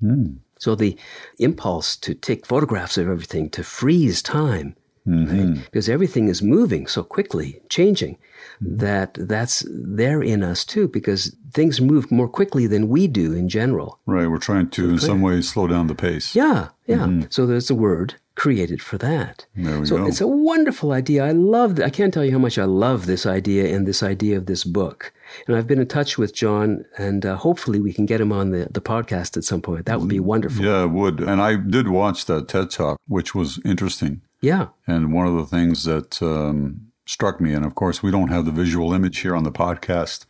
Hmm. 0.00 0.36
So 0.58 0.74
the 0.74 0.96
impulse 1.38 1.96
to 1.96 2.14
take 2.14 2.46
photographs 2.46 2.96
of 2.96 3.08
everything, 3.08 3.50
to 3.50 3.62
freeze 3.62 4.22
time, 4.22 4.76
right? 5.08 5.28
Mm-hmm. 5.28 5.60
because 5.62 5.88
everything 5.88 6.28
is 6.28 6.42
moving 6.42 6.86
so 6.86 7.02
quickly, 7.02 7.60
changing, 7.68 8.16
mm-hmm. 8.62 8.76
that 8.78 9.14
that's 9.14 9.64
there 9.68 10.22
in 10.22 10.42
us 10.42 10.64
too, 10.64 10.88
because 10.88 11.34
things 11.52 11.80
move 11.80 12.10
more 12.10 12.28
quickly 12.28 12.66
than 12.66 12.88
we 12.88 13.06
do 13.06 13.32
in 13.32 13.48
general. 13.48 13.98
Right. 14.06 14.28
We're 14.28 14.38
trying 14.38 14.70
to, 14.70 14.90
in 14.90 14.98
some 14.98 15.22
ways, 15.22 15.48
slow 15.48 15.66
down 15.66 15.86
the 15.86 15.94
pace. 15.94 16.34
Yeah, 16.34 16.68
yeah. 16.86 16.98
Mm-hmm. 16.98 17.22
So 17.30 17.46
there's 17.46 17.70
a 17.70 17.74
word 17.74 18.14
created 18.38 18.80
for 18.80 18.96
that. 18.98 19.46
There 19.56 19.80
we 19.80 19.86
so 19.86 19.98
go. 19.98 20.06
it's 20.06 20.20
a 20.20 20.28
wonderful 20.28 20.92
idea. 20.92 21.24
I 21.24 21.32
love. 21.32 21.80
I 21.80 21.90
can't 21.90 22.14
tell 22.14 22.24
you 22.24 22.32
how 22.32 22.38
much 22.38 22.56
I 22.56 22.64
love 22.64 23.06
this 23.06 23.26
idea 23.26 23.74
and 23.74 23.86
this 23.86 24.02
idea 24.02 24.36
of 24.36 24.46
this 24.46 24.64
book. 24.64 25.12
And 25.46 25.56
I've 25.56 25.66
been 25.66 25.80
in 25.80 25.88
touch 25.88 26.16
with 26.16 26.34
John, 26.34 26.84
and 26.96 27.26
uh, 27.26 27.36
hopefully 27.36 27.80
we 27.80 27.92
can 27.92 28.06
get 28.06 28.20
him 28.20 28.32
on 28.32 28.50
the, 28.50 28.68
the 28.70 28.80
podcast 28.80 29.36
at 29.36 29.44
some 29.44 29.60
point. 29.60 29.86
That 29.86 30.00
would 30.00 30.08
be 30.08 30.20
wonderful. 30.20 30.64
Yeah, 30.64 30.84
it 30.84 30.90
would. 30.90 31.20
And 31.20 31.42
I 31.42 31.56
did 31.56 31.88
watch 31.88 32.24
that 32.26 32.48
TED 32.48 32.70
Talk, 32.70 32.98
which 33.08 33.34
was 33.34 33.60
interesting. 33.64 34.22
Yeah. 34.40 34.68
And 34.86 35.12
one 35.12 35.26
of 35.26 35.34
the 35.34 35.44
things 35.46 35.84
that 35.84 36.22
um, 36.22 36.88
struck 37.06 37.40
me, 37.40 37.52
and 37.54 37.64
of 37.64 37.74
course, 37.74 38.02
we 38.02 38.10
don't 38.10 38.28
have 38.28 38.44
the 38.44 38.52
visual 38.52 38.92
image 38.92 39.18
here 39.20 39.34
on 39.34 39.44
the 39.44 39.50
podcast, 39.52 40.26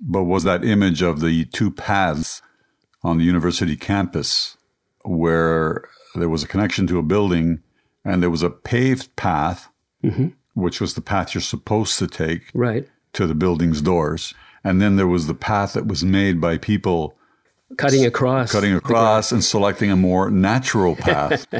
but 0.00 0.24
was 0.24 0.44
that 0.44 0.64
image 0.64 1.00
of 1.02 1.20
the 1.20 1.44
two 1.46 1.70
paths 1.70 2.42
on 3.02 3.18
the 3.18 3.24
university 3.24 3.76
campus 3.76 4.56
where 5.04 5.88
there 6.14 6.28
was 6.28 6.42
a 6.42 6.48
connection 6.48 6.86
to 6.88 6.98
a 6.98 7.02
building 7.02 7.60
and 8.04 8.22
there 8.22 8.30
was 8.30 8.42
a 8.42 8.50
paved 8.50 9.14
path, 9.16 9.68
which 10.54 10.80
was 10.80 10.94
the 10.94 11.00
path 11.00 11.34
you're 11.34 11.40
supposed 11.42 11.98
to 11.98 12.06
take 12.06 12.50
Right. 12.54 12.88
to 13.14 13.26
the 13.26 13.34
building's 13.34 13.80
doors. 13.82 14.34
And 14.64 14.80
then 14.82 14.96
there 14.96 15.06
was 15.06 15.26
the 15.28 15.34
path 15.34 15.72
that 15.74 15.86
was 15.86 16.04
made 16.04 16.40
by 16.40 16.58
people 16.58 17.16
Cutting 17.78 18.04
across. 18.04 18.52
cutting 18.52 18.74
across 18.74 19.32
and 19.32 19.42
selecting 19.44 19.90
a 19.90 19.96
more 19.96 20.30
natural 20.30 20.94
path. 20.96 21.46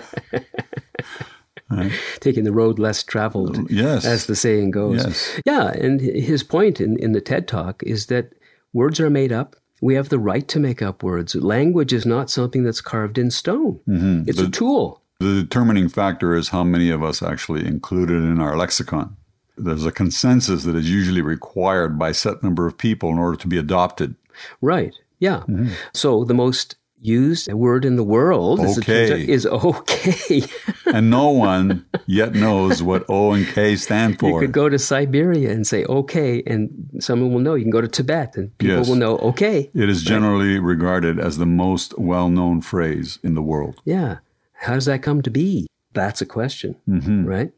taking 2.20 2.44
the 2.44 2.52
road 2.52 2.78
less 2.78 3.02
traveled, 3.02 3.70
Yes. 3.70 4.04
as 4.04 4.26
the 4.26 4.36
saying 4.36 4.70
goes. 4.70 5.04
Yes. 5.04 5.40
Yeah, 5.44 5.68
and 5.70 6.00
his 6.00 6.42
point 6.42 6.80
in, 6.80 6.96
in 6.98 7.12
the 7.12 7.20
TED 7.20 7.48
Talk 7.48 7.82
is 7.82 8.06
that 8.06 8.32
words 8.72 9.00
are 9.00 9.10
made 9.10 9.32
up. 9.32 9.56
We 9.82 9.94
have 9.94 10.08
the 10.08 10.18
right 10.18 10.46
to 10.48 10.58
make 10.60 10.80
up 10.80 11.02
words. 11.02 11.34
Language 11.34 11.92
is 11.92 12.06
not 12.06 12.30
something 12.30 12.62
that's 12.64 12.80
carved 12.80 13.18
in 13.18 13.30
stone. 13.30 13.80
Mm-hmm. 13.88 14.28
It's 14.28 14.40
a 14.40 14.48
tool. 14.48 15.02
The 15.20 15.42
determining 15.42 15.88
factor 15.88 16.34
is 16.34 16.50
how 16.50 16.64
many 16.64 16.90
of 16.90 17.02
us 17.02 17.22
actually 17.22 17.66
include 17.66 18.10
it 18.10 18.14
in 18.16 18.40
our 18.40 18.56
lexicon. 18.56 19.16
There's 19.56 19.86
a 19.86 19.92
consensus 19.92 20.64
that 20.64 20.76
is 20.76 20.90
usually 20.90 21.22
required 21.22 21.98
by 21.98 22.10
a 22.10 22.14
set 22.14 22.42
number 22.42 22.66
of 22.66 22.76
people 22.76 23.10
in 23.10 23.18
order 23.18 23.36
to 23.38 23.48
be 23.48 23.56
adopted. 23.58 24.14
Right. 24.60 24.94
Yeah. 25.18 25.38
Mm-hmm. 25.48 25.68
So 25.94 26.24
the 26.24 26.34
most 26.34 26.76
used 27.00 27.48
a 27.50 27.56
word 27.56 27.84
in 27.84 27.96
the 27.96 28.04
world 28.04 28.60
is, 28.60 28.78
Okay. 28.78 29.26
is 29.28 29.46
okay. 29.46 30.42
And 30.86 31.10
no 31.10 31.30
one 31.30 31.84
yet 32.06 32.34
knows 32.34 32.82
what 32.82 33.04
O 33.08 33.32
and 33.32 33.46
K 33.46 33.76
stand 33.76 34.18
for. 34.18 34.30
you 34.30 34.38
could 34.46 34.52
go 34.52 34.68
to 34.68 34.78
Siberia 34.78 35.50
and 35.50 35.66
say 35.66 35.84
okay, 35.84 36.42
and 36.46 36.68
someone 37.00 37.32
will 37.32 37.40
know. 37.40 37.54
You 37.54 37.64
can 37.64 37.70
go 37.72 37.80
to 37.80 37.88
Tibet 37.88 38.36
and 38.36 38.56
people 38.58 38.76
Yes. 38.78 38.88
will 38.88 38.96
know 38.96 39.18
okay. 39.18 39.70
It 39.74 39.88
is 39.88 40.02
generally 40.02 40.58
regarded 40.60 41.18
as 41.18 41.38
the 41.38 41.46
most 41.46 41.98
well 41.98 42.28
known 42.28 42.60
phrase 42.60 43.18
in 43.22 43.34
the 43.34 43.42
world. 43.42 43.80
Yeah. 43.84 44.18
How 44.52 44.74
does 44.74 44.84
that 44.86 45.02
come 45.02 45.22
to 45.22 45.30
be? 45.30 45.66
That's 45.92 46.20
a 46.22 46.26
question, 46.26 46.76
Mm-hmm. 46.88 47.24
right? 47.26 47.52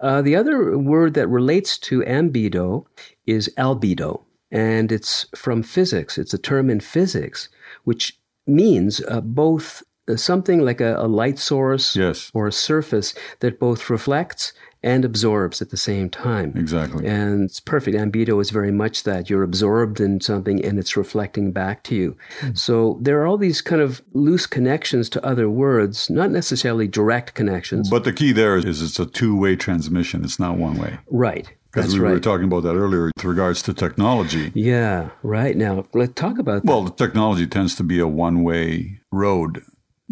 Uh, 0.00 0.20
the 0.22 0.36
other 0.36 0.76
word 0.78 1.14
that 1.14 1.28
relates 1.28 1.78
to 1.78 2.00
ambedo 2.02 2.86
is 3.26 3.50
albedo, 3.56 4.22
and 4.50 4.90
it's 4.92 5.26
from 5.36 5.62
physics. 5.62 6.18
It's 6.18 6.34
a 6.34 6.38
term 6.38 6.70
in 6.70 6.80
physics, 6.80 7.48
which 7.84 8.18
means 8.46 9.00
uh, 9.08 9.20
both 9.20 9.82
uh, 10.08 10.16
something 10.16 10.60
like 10.64 10.80
a, 10.80 10.96
a 10.96 11.08
light 11.08 11.38
source 11.38 11.96
Yes. 11.96 12.30
or 12.34 12.46
a 12.46 12.52
surface 12.52 13.14
that 13.40 13.58
both 13.58 13.88
reflects 13.90 14.52
and 14.82 15.02
absorbs 15.02 15.62
at 15.62 15.70
the 15.70 15.78
same 15.78 16.10
time. 16.10 16.52
Exactly. 16.56 17.06
And 17.06 17.44
it's 17.44 17.58
perfect. 17.58 17.96
Ambedo 17.96 18.38
is 18.42 18.50
very 18.50 18.70
much 18.70 19.04
that. 19.04 19.30
You're 19.30 19.42
absorbed 19.42 19.98
in 19.98 20.20
something 20.20 20.62
and 20.62 20.78
it's 20.78 20.94
reflecting 20.94 21.52
back 21.52 21.84
to 21.84 21.94
you. 21.94 22.16
So 22.52 22.98
there 23.00 23.18
are 23.22 23.26
all 23.26 23.38
these 23.38 23.62
kind 23.62 23.80
of 23.80 24.02
loose 24.12 24.46
connections 24.46 25.08
to 25.10 25.24
other 25.24 25.48
words, 25.48 26.10
not 26.10 26.30
necessarily 26.30 26.86
direct 26.86 27.32
connections. 27.32 27.88
But 27.88 28.04
the 28.04 28.12
key 28.12 28.32
there 28.32 28.58
is 28.58 28.82
it's 28.82 28.98
a 29.00 29.06
two 29.06 29.34
way 29.34 29.56
transmission, 29.56 30.22
it's 30.22 30.38
not 30.38 30.58
one 30.58 30.76
way. 30.76 30.98
right. 31.10 31.48
Because 31.74 31.94
we 31.94 32.00
were 32.00 32.20
talking 32.20 32.44
about 32.46 32.62
that 32.62 32.74
earlier 32.76 33.10
with 33.14 33.24
regards 33.24 33.62
to 33.62 33.74
technology. 33.74 34.52
yeah, 34.54 35.10
right. 35.22 35.56
Now, 35.56 35.84
let's 35.94 36.14
talk 36.14 36.38
about 36.38 36.62
that. 36.62 36.68
Well, 36.70 36.82
the 36.84 36.90
technology 36.92 37.46
tends 37.46 37.74
to 37.76 37.82
be 37.82 37.98
a 37.98 38.06
one 38.06 38.42
way 38.42 39.00
road 39.10 39.62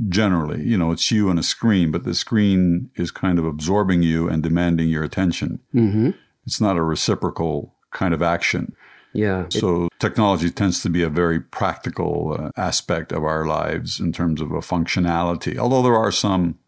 generally. 0.09 0.63
You 0.65 0.77
know, 0.79 0.91
it's 0.93 1.11
you 1.11 1.29
and 1.31 1.39
a 1.39 1.43
screen, 1.43 1.91
but 1.91 2.05
the 2.05 2.15
screen 2.15 2.91
is 2.97 3.11
kind 3.11 3.39
of 3.39 3.45
absorbing 3.45 4.03
you 4.03 4.29
and 4.29 4.43
demanding 4.43 4.89
your 4.89 5.05
attention. 5.05 5.61
Mm-hmm. 5.75 6.11
It's 6.47 6.61
not 6.61 6.77
a 6.77 6.83
reciprocal 6.83 7.75
kind 7.93 8.15
of 8.15 8.23
action. 8.23 8.75
yeah. 9.13 9.45
It- 9.45 9.53
So 9.53 9.89
technology 10.01 10.51
tends 10.51 10.83
to 10.83 10.91
be 10.91 11.03
a 11.03 11.09
very 11.11 11.39
practical 11.41 12.37
uh, 12.39 12.51
aspect 12.57 13.13
of 13.13 13.23
our 13.25 13.47
lives 13.47 14.01
in 14.01 14.13
terms 14.13 14.41
of 14.41 14.51
a 14.51 14.61
functionality. 14.61 15.57
Although 15.59 15.83
there 15.83 15.97
are 15.97 16.11
some 16.13 16.59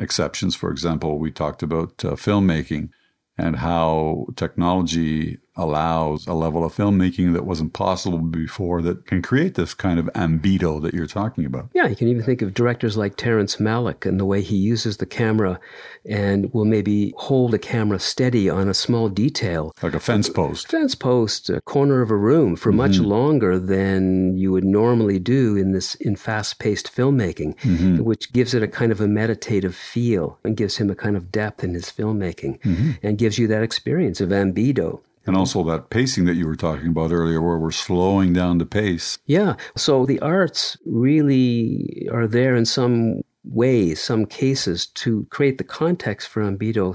exceptions. 0.00 0.54
For 0.56 0.70
example, 0.70 1.18
we 1.18 1.30
talked 1.32 1.62
about 1.62 2.04
uh, 2.04 2.12
filmmaking 2.12 2.90
and 3.38 3.56
how 3.56 4.26
technology 4.36 5.38
allows 5.56 6.26
a 6.26 6.32
level 6.32 6.64
of 6.64 6.74
filmmaking 6.74 7.32
that 7.32 7.46
wasn't 7.46 7.72
possible 7.72 8.18
before 8.18 8.82
that 8.82 9.06
can 9.06 9.22
create 9.22 9.54
this 9.54 9.74
kind 9.74 9.98
of 9.98 10.06
ambedo 10.14 10.82
that 10.82 10.94
you're 10.94 11.06
talking 11.06 11.44
about. 11.44 11.68
Yeah, 11.74 11.86
you 11.86 11.96
can 11.96 12.08
even 12.08 12.22
think 12.22 12.42
of 12.42 12.54
directors 12.54 12.96
like 12.96 13.16
Terrence 13.16 13.56
Malick 13.56 14.04
and 14.04 14.18
the 14.18 14.24
way 14.24 14.42
he 14.42 14.56
uses 14.56 14.96
the 14.96 15.06
camera 15.06 15.60
and 16.04 16.52
will 16.52 16.64
maybe 16.64 17.14
hold 17.16 17.54
a 17.54 17.58
camera 17.58 17.98
steady 17.98 18.50
on 18.50 18.68
a 18.68 18.74
small 18.74 19.08
detail. 19.08 19.72
Like 19.82 19.94
a 19.94 20.00
fence 20.00 20.28
post. 20.28 20.66
A 20.66 20.68
Fence 20.68 20.94
post, 20.94 21.50
a 21.50 21.60
corner 21.60 22.02
of 22.02 22.10
a 22.10 22.16
room 22.16 22.56
for 22.56 22.70
mm-hmm. 22.70 22.78
much 22.78 22.98
longer 22.98 23.58
than 23.58 24.36
you 24.36 24.52
would 24.52 24.64
normally 24.64 25.18
do 25.18 25.56
in 25.56 25.72
this 25.72 25.94
in 25.96 26.16
fast-paced 26.16 26.94
filmmaking, 26.94 27.56
mm-hmm. 27.58 28.02
which 28.02 28.32
gives 28.32 28.54
it 28.54 28.62
a 28.62 28.68
kind 28.68 28.92
of 28.92 29.00
a 29.00 29.08
meditative 29.08 29.74
feel 29.74 30.38
and 30.44 30.56
gives 30.56 30.76
him 30.76 30.90
a 30.90 30.94
kind 30.94 31.16
of 31.16 31.30
depth 31.30 31.62
in 31.62 31.74
his 31.74 31.86
filmmaking 31.86 32.60
mm-hmm. 32.60 32.90
and 33.02 33.18
gives 33.18 33.38
you 33.38 33.46
that 33.46 33.62
experience 33.62 34.20
of 34.20 34.30
ambedo. 34.30 35.00
And 35.26 35.36
also 35.36 35.64
that 35.64 35.88
pacing 35.88 36.26
that 36.26 36.34
you 36.34 36.46
were 36.46 36.56
talking 36.56 36.88
about 36.88 37.10
earlier, 37.10 37.40
where 37.40 37.58
we're 37.58 37.70
slowing 37.70 38.32
down 38.32 38.58
the 38.58 38.66
pace. 38.66 39.18
Yeah. 39.26 39.56
So 39.76 40.04
the 40.04 40.20
arts 40.20 40.76
really 40.84 42.08
are 42.12 42.26
there 42.26 42.54
in 42.54 42.66
some 42.66 43.22
ways, 43.44 44.02
some 44.02 44.26
cases, 44.26 44.86
to 44.86 45.26
create 45.30 45.58
the 45.58 45.64
context 45.64 46.28
for 46.28 46.42
Ambedo. 46.42 46.94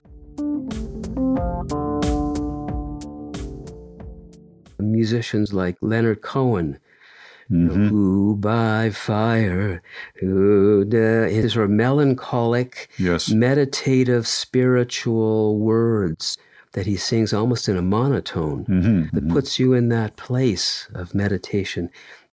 Musicians 4.80 5.54
like 5.54 5.78
Leonard 5.82 6.22
Cohen, 6.22 6.78
know, 7.50 7.74
mm-hmm. 7.74 7.88
who 7.88 8.36
by 8.36 8.90
fire, 8.92 9.82
who 10.20 10.86
da, 10.86 11.30
his 11.30 11.54
sort 11.54 11.66
of 11.66 11.72
melancholic, 11.72 12.90
Yes. 12.98 13.30
meditative, 13.30 14.28
spiritual 14.28 15.58
words 15.58 16.38
that 16.74 16.86
he 16.86 16.96
sings 16.96 17.34
almost 17.34 17.68
in 17.68 17.78
a 17.78 17.82
monotone 17.82 18.66
mm-hmm, 18.66 19.16
that 19.16 19.24
mm-hmm. 19.24 19.34
puts 19.34 19.60
you 19.60 19.74
in 19.74 19.90
that 19.90 20.16
place 20.16 20.88
of 20.94 21.16
meditation. 21.16 21.90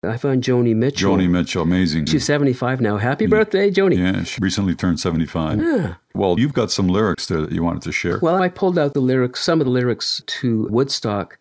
I 0.03 0.17
found 0.17 0.43
Joni 0.43 0.75
Mitchell. 0.75 1.15
Joni 1.15 1.29
Mitchell, 1.29 1.61
amazing. 1.61 2.05
She's 2.05 2.25
75 2.25 2.81
now. 2.81 2.97
Happy 2.97 3.27
mm. 3.27 3.29
birthday, 3.29 3.69
Joni. 3.69 3.97
yeah, 3.97 4.23
she 4.23 4.39
recently 4.41 4.73
turned 4.73 4.99
75. 4.99 5.61
Yeah. 5.61 5.95
Well, 6.15 6.39
you've 6.39 6.53
got 6.53 6.71
some 6.71 6.87
lyrics 6.87 7.27
there 7.27 7.41
that 7.41 7.51
you 7.51 7.61
wanted 7.61 7.83
to 7.83 7.91
share. 7.91 8.17
Well, 8.19 8.41
I 8.41 8.49
pulled 8.49 8.79
out 8.79 8.95
the 8.95 8.99
lyrics, 8.99 9.41
some 9.43 9.61
of 9.61 9.65
the 9.65 9.71
lyrics 9.71 10.23
to 10.25 10.67
Woodstock, 10.71 11.37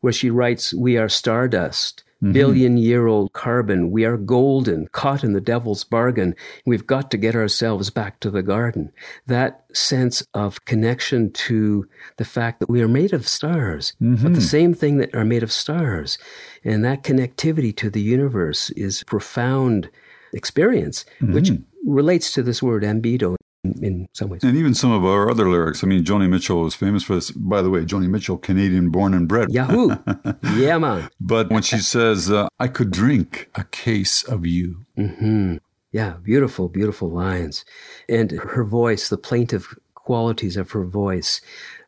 where 0.00 0.12
she 0.12 0.30
writes, 0.30 0.72
We 0.72 0.96
are 0.96 1.08
stardust, 1.08 2.04
Mm-hmm. 2.20 2.32
billion 2.32 2.76
year 2.78 3.06
old 3.06 3.32
carbon. 3.32 3.92
We 3.92 4.04
are 4.04 4.16
golden, 4.16 4.88
caught 4.88 5.22
in 5.22 5.34
the 5.34 5.40
devil's 5.40 5.84
bargain. 5.84 6.34
We've 6.66 6.84
got 6.84 7.12
to 7.12 7.16
get 7.16 7.36
ourselves 7.36 7.90
back 7.90 8.18
to 8.20 8.30
the 8.30 8.42
garden. 8.42 8.90
That 9.28 9.64
sense 9.72 10.26
of 10.34 10.64
connection 10.64 11.32
to 11.34 11.86
the 12.16 12.24
fact 12.24 12.58
that 12.58 12.68
we 12.68 12.82
are 12.82 12.88
made 12.88 13.12
of 13.12 13.28
stars, 13.28 13.92
but 14.00 14.06
the 14.22 14.28
mm-hmm. 14.30 14.40
same 14.40 14.74
thing 14.74 14.96
that 14.96 15.14
are 15.14 15.24
made 15.24 15.44
of 15.44 15.52
stars. 15.52 16.18
And 16.64 16.84
that 16.84 17.04
connectivity 17.04 17.76
to 17.76 17.88
the 17.88 18.02
universe 18.02 18.70
is 18.70 19.04
profound 19.04 19.88
experience, 20.32 21.04
which 21.20 21.50
mm-hmm. 21.50 21.88
relates 21.88 22.32
to 22.32 22.42
this 22.42 22.60
word 22.60 22.82
ambedo 22.82 23.36
in, 23.76 23.84
in 23.84 24.08
some 24.12 24.28
ways. 24.28 24.42
And 24.44 24.56
even 24.56 24.74
some 24.74 24.92
of 24.92 25.04
our 25.04 25.30
other 25.30 25.48
lyrics. 25.48 25.82
I 25.82 25.86
mean, 25.86 26.04
Joni 26.04 26.28
Mitchell 26.28 26.62
was 26.62 26.74
famous 26.74 27.02
for 27.02 27.14
this. 27.14 27.30
By 27.30 27.62
the 27.62 27.70
way, 27.70 27.80
Joni 27.84 28.08
Mitchell, 28.08 28.38
Canadian 28.38 28.90
born 28.90 29.14
and 29.14 29.28
bred. 29.28 29.50
Yahoo! 29.50 29.96
yeah, 30.56 30.78
man. 30.78 31.08
But 31.20 31.50
when 31.50 31.62
she 31.62 31.78
says, 31.78 32.30
uh, 32.30 32.48
I 32.58 32.68
could 32.68 32.90
drink 32.90 33.50
a 33.54 33.64
case 33.64 34.22
of 34.22 34.46
you. 34.46 34.86
Mm-hmm. 34.96 35.56
Yeah, 35.92 36.14
beautiful, 36.22 36.68
beautiful 36.68 37.10
lines. 37.10 37.64
And 38.08 38.32
her 38.32 38.64
voice, 38.64 39.08
the 39.08 39.16
plaintive 39.16 39.78
qualities 39.94 40.56
of 40.56 40.70
her 40.72 40.84
voice, 40.84 41.40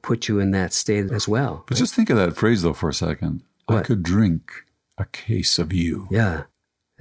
put 0.03 0.29
you 0.29 0.39
in 0.39 0.51
that 0.53 0.73
state 0.73 1.11
as 1.11 1.29
well. 1.29 1.65
But 1.67 1.77
just 1.77 1.95
think 1.95 2.11
of 2.11 2.17
that 2.17 2.37
phrase, 2.37 2.63
though, 2.63 2.73
for 2.73 2.89
a 2.89 2.95
second. 2.95 3.43
I 3.69 3.83
could 3.83 4.03
drink 4.03 4.51
a 4.99 5.05
case 5.05 5.59
of 5.59 5.73
you. 5.73 6.09
Yeah, 6.11 6.45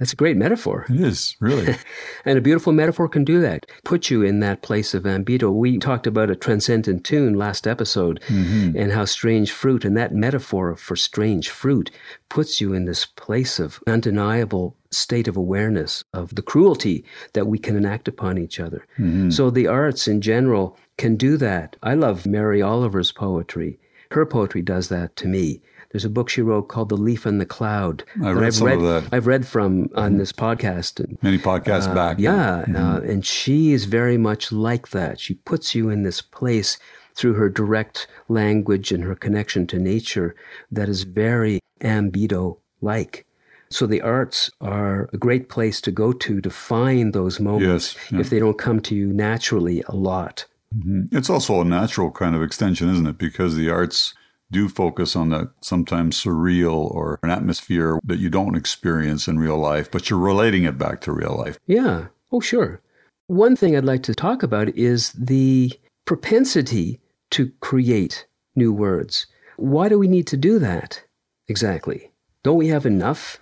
that's 0.00 0.14
a 0.14 0.16
great 0.16 0.38
metaphor. 0.38 0.86
It 0.88 0.98
is, 1.00 1.36
really. 1.40 1.76
And 2.24 2.36
a 2.36 2.42
beautiful 2.42 2.72
metaphor 2.72 3.08
can 3.08 3.24
do 3.24 3.40
that, 3.40 3.66
put 3.84 4.10
you 4.10 4.22
in 4.22 4.40
that 4.40 4.62
place 4.62 4.94
of 4.94 5.04
ambedo. 5.04 5.52
We 5.52 5.78
talked 5.78 6.06
about 6.06 6.30
a 6.30 6.36
transcendent 6.36 7.04
tune 7.04 7.34
last 7.34 7.66
episode 7.66 8.20
mm-hmm. 8.26 8.76
and 8.76 8.92
how 8.92 9.04
strange 9.04 9.52
fruit, 9.52 9.84
and 9.84 9.96
that 9.96 10.14
metaphor 10.14 10.74
for 10.76 10.96
strange 10.96 11.50
fruit 11.50 11.90
puts 12.28 12.60
you 12.60 12.72
in 12.72 12.86
this 12.86 13.04
place 13.04 13.58
of 13.58 13.82
undeniable 13.86 14.76
state 14.90 15.28
of 15.28 15.36
awareness 15.36 16.02
of 16.12 16.34
the 16.34 16.42
cruelty 16.42 17.04
that 17.34 17.46
we 17.46 17.58
can 17.58 17.76
enact 17.76 18.08
upon 18.08 18.38
each 18.38 18.58
other. 18.58 18.86
Mm-hmm. 18.98 19.30
So 19.30 19.50
the 19.50 19.66
arts 19.66 20.08
in 20.08 20.20
general 20.20 20.78
can 20.96 21.16
do 21.16 21.36
that. 21.36 21.76
I 21.82 21.94
love 21.94 22.26
Mary 22.26 22.60
Oliver's 22.60 23.12
poetry. 23.12 23.78
Her 24.10 24.26
poetry 24.26 24.62
does 24.62 24.88
that 24.88 25.14
to 25.16 25.28
me. 25.28 25.62
There's 25.90 26.04
a 26.04 26.10
book 26.10 26.28
she 26.28 26.40
wrote 26.40 26.68
called 26.68 26.88
The 26.88 26.96
Leaf 26.96 27.26
and 27.26 27.40
the 27.40 27.46
Cloud. 27.46 28.04
I 28.16 28.32
that 28.32 28.34
read 28.34 28.46
I've 28.46 28.54
some 28.54 28.66
read, 28.68 28.78
of 28.78 28.82
that. 28.82 29.08
I've 29.12 29.26
read 29.26 29.46
from 29.46 29.90
on 29.94 30.10
mm-hmm. 30.10 30.18
this 30.18 30.32
podcast. 30.32 31.00
And 31.00 31.18
Many 31.22 31.38
podcasts 31.38 31.88
uh, 31.88 31.94
back. 31.94 32.18
yeah, 32.18 32.58
uh, 32.60 32.64
mm-hmm. 32.64 33.10
and 33.10 33.26
she 33.26 33.72
is 33.72 33.86
very 33.86 34.16
much 34.16 34.52
like 34.52 34.90
that. 34.90 35.18
She 35.18 35.34
puts 35.34 35.74
you 35.74 35.90
in 35.90 36.04
this 36.04 36.20
place 36.22 36.78
through 37.14 37.34
her 37.34 37.48
direct 37.48 38.06
language 38.28 38.92
and 38.92 39.02
her 39.02 39.16
connection 39.16 39.66
to 39.66 39.78
nature 39.78 40.34
that 40.70 40.88
is 40.88 41.02
very 41.02 41.60
ambedo 41.80 42.58
like. 42.80 43.26
So 43.72 43.86
the 43.86 44.00
arts 44.00 44.50
are 44.60 45.08
a 45.12 45.16
great 45.16 45.48
place 45.48 45.80
to 45.82 45.90
go 45.92 46.12
to 46.12 46.40
to 46.40 46.50
find 46.50 47.12
those 47.12 47.38
moments 47.38 47.94
Yes, 47.94 48.12
yeah. 48.12 48.20
if 48.20 48.30
they 48.30 48.38
don't 48.38 48.58
come 48.58 48.80
to 48.82 48.94
you 48.94 49.12
naturally 49.12 49.82
a 49.88 49.94
lot. 49.94 50.46
Mm-hmm. 50.76 51.16
It's 51.16 51.30
also 51.30 51.60
a 51.60 51.64
natural 51.64 52.10
kind 52.10 52.34
of 52.36 52.42
extension, 52.42 52.88
isn't 52.90 53.06
it? 53.06 53.18
Because 53.18 53.56
the 53.56 53.70
arts 53.70 54.14
do 54.50 54.68
focus 54.68 55.16
on 55.16 55.30
that 55.30 55.50
sometimes 55.60 56.22
surreal 56.22 56.90
or 56.94 57.18
an 57.22 57.30
atmosphere 57.30 57.98
that 58.04 58.18
you 58.18 58.28
don't 58.28 58.56
experience 58.56 59.28
in 59.28 59.38
real 59.38 59.58
life, 59.58 59.90
but 59.90 60.10
you're 60.10 60.18
relating 60.18 60.64
it 60.64 60.78
back 60.78 61.00
to 61.02 61.12
real 61.12 61.36
life. 61.36 61.58
Yeah. 61.66 62.06
Oh, 62.32 62.40
sure. 62.40 62.80
One 63.26 63.54
thing 63.56 63.76
I'd 63.76 63.84
like 63.84 64.02
to 64.04 64.14
talk 64.14 64.42
about 64.42 64.68
is 64.70 65.12
the 65.12 65.72
propensity 66.04 67.00
to 67.30 67.52
create 67.60 68.26
new 68.56 68.72
words. 68.72 69.26
Why 69.56 69.88
do 69.88 69.98
we 69.98 70.08
need 70.08 70.26
to 70.28 70.36
do 70.36 70.58
that 70.58 71.04
exactly? 71.46 72.10
Don't 72.42 72.56
we 72.56 72.68
have 72.68 72.86
enough? 72.86 73.38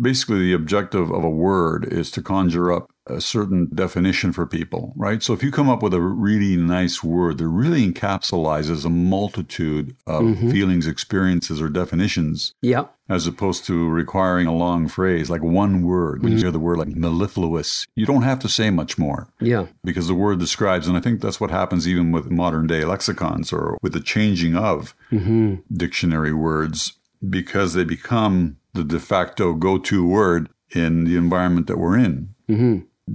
Basically, 0.00 0.38
the 0.38 0.54
objective 0.54 1.10
of 1.10 1.24
a 1.24 1.30
word 1.30 1.84
is 1.92 2.10
to 2.12 2.22
conjure 2.22 2.72
up 2.72 2.90
a 3.10 3.20
certain 3.20 3.68
definition 3.74 4.32
for 4.32 4.46
people, 4.46 4.92
right? 4.96 5.22
So 5.22 5.32
if 5.32 5.42
you 5.42 5.50
come 5.50 5.68
up 5.68 5.82
with 5.82 5.94
a 5.94 6.00
really 6.00 6.56
nice 6.56 7.02
word 7.02 7.38
that 7.38 7.48
really 7.48 7.90
encapsulates 7.90 8.84
a 8.84 8.90
multitude 8.90 9.96
of 10.06 10.22
mm-hmm. 10.22 10.50
feelings, 10.50 10.86
experiences, 10.86 11.60
or 11.60 11.68
definitions, 11.68 12.54
Yeah. 12.62 12.84
as 13.08 13.26
opposed 13.26 13.64
to 13.66 13.88
requiring 13.88 14.46
a 14.46 14.54
long 14.54 14.88
phrase, 14.88 15.30
like 15.30 15.42
one 15.42 15.82
word. 15.82 16.22
When 16.22 16.32
you 16.32 16.38
mm-hmm. 16.38 16.44
hear 16.44 16.52
the 16.52 16.58
word 16.58 16.78
like 16.78 16.88
mellifluous, 16.88 17.86
you 17.96 18.06
don't 18.06 18.22
have 18.22 18.38
to 18.40 18.48
say 18.48 18.70
much 18.70 18.98
more 18.98 19.28
Yeah. 19.40 19.66
because 19.84 20.06
the 20.06 20.14
word 20.14 20.38
describes, 20.38 20.86
and 20.86 20.96
I 20.96 21.00
think 21.00 21.20
that's 21.20 21.40
what 21.40 21.50
happens 21.50 21.88
even 21.88 22.12
with 22.12 22.30
modern 22.30 22.66
day 22.66 22.84
lexicons 22.84 23.52
or 23.52 23.78
with 23.82 23.92
the 23.92 24.00
changing 24.00 24.56
of 24.56 24.94
mm-hmm. 25.10 25.56
dictionary 25.72 26.32
words 26.32 26.94
because 27.28 27.74
they 27.74 27.84
become 27.84 28.56
the 28.72 28.84
de 28.84 28.98
facto 28.98 29.52
go 29.54 29.78
to 29.78 30.06
word 30.06 30.48
in 30.74 31.04
the 31.04 31.16
environment 31.16 31.66
that 31.66 31.78
we're 31.78 31.98
in. 31.98 32.34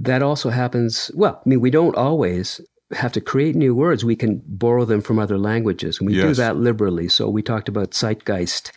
That 0.02 0.22
also 0.22 0.50
happens. 0.50 1.10
Well, 1.14 1.40
I 1.44 1.48
mean, 1.48 1.60
we 1.60 1.70
don't 1.70 1.96
always 1.96 2.60
have 2.92 3.12
to 3.12 3.20
create 3.20 3.56
new 3.56 3.74
words. 3.74 4.04
We 4.04 4.16
can 4.16 4.42
borrow 4.46 4.84
them 4.84 5.00
from 5.00 5.18
other 5.18 5.38
languages, 5.38 5.98
and 5.98 6.06
we 6.06 6.14
do 6.14 6.34
that 6.34 6.56
liberally. 6.56 7.08
So 7.08 7.28
we 7.28 7.42
talked 7.42 7.68
about 7.68 7.90
zeitgeist 7.94 8.70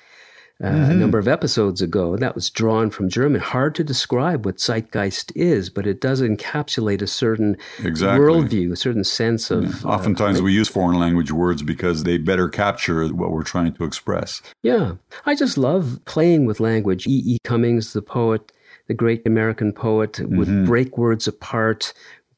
uh, 0.62 0.67
a 0.67 0.93
number 0.93 1.17
of 1.19 1.27
episodes 1.27 1.82
ago, 1.82 2.13
and 2.13 2.21
that 2.21 2.36
was 2.36 2.49
drawn 2.49 2.89
from 2.89 3.08
German. 3.08 3.39
Hard 3.39 3.75
to 3.75 3.84
describe 3.84 4.45
what 4.45 4.58
zeitgeist 4.60 5.32
is, 5.36 5.69
but 5.69 5.88
it 5.88 6.01
does 6.01 6.21
encapsulate 6.21 7.01
a 7.01 7.08
certain 7.08 7.55
Exactly. 7.84 8.19
worldview, 8.19 8.71
a 8.71 8.75
certain 8.75 9.03
sense 9.05 9.51
of. 9.51 9.86
uh, 9.86 9.89
Oftentimes 9.89 10.41
we 10.41 10.51
use 10.53 10.67
foreign 10.67 10.99
language 10.99 11.32
words 11.32 11.62
because 11.62 12.03
they 12.03 12.17
better 12.17 12.49
capture 12.49 13.08
what 13.08 13.32
we're 13.32 13.43
trying 13.43 13.73
to 13.75 13.84
express. 13.86 14.41
Yeah, 14.63 14.95
I 15.25 15.36
just 15.36 15.58
love 15.58 15.99
playing 16.05 16.45
with 16.45 16.60
language. 16.60 17.08
E. 17.08 17.21
E. 17.25 17.38
Cummings, 17.43 17.93
the 17.93 18.01
poet, 18.01 18.51
the 18.89 18.93
great 18.93 19.25
American 19.25 19.71
poet, 19.71 20.19
would 20.19 20.65
break 20.65 20.97
words 20.97 21.28
apart, 21.28 21.93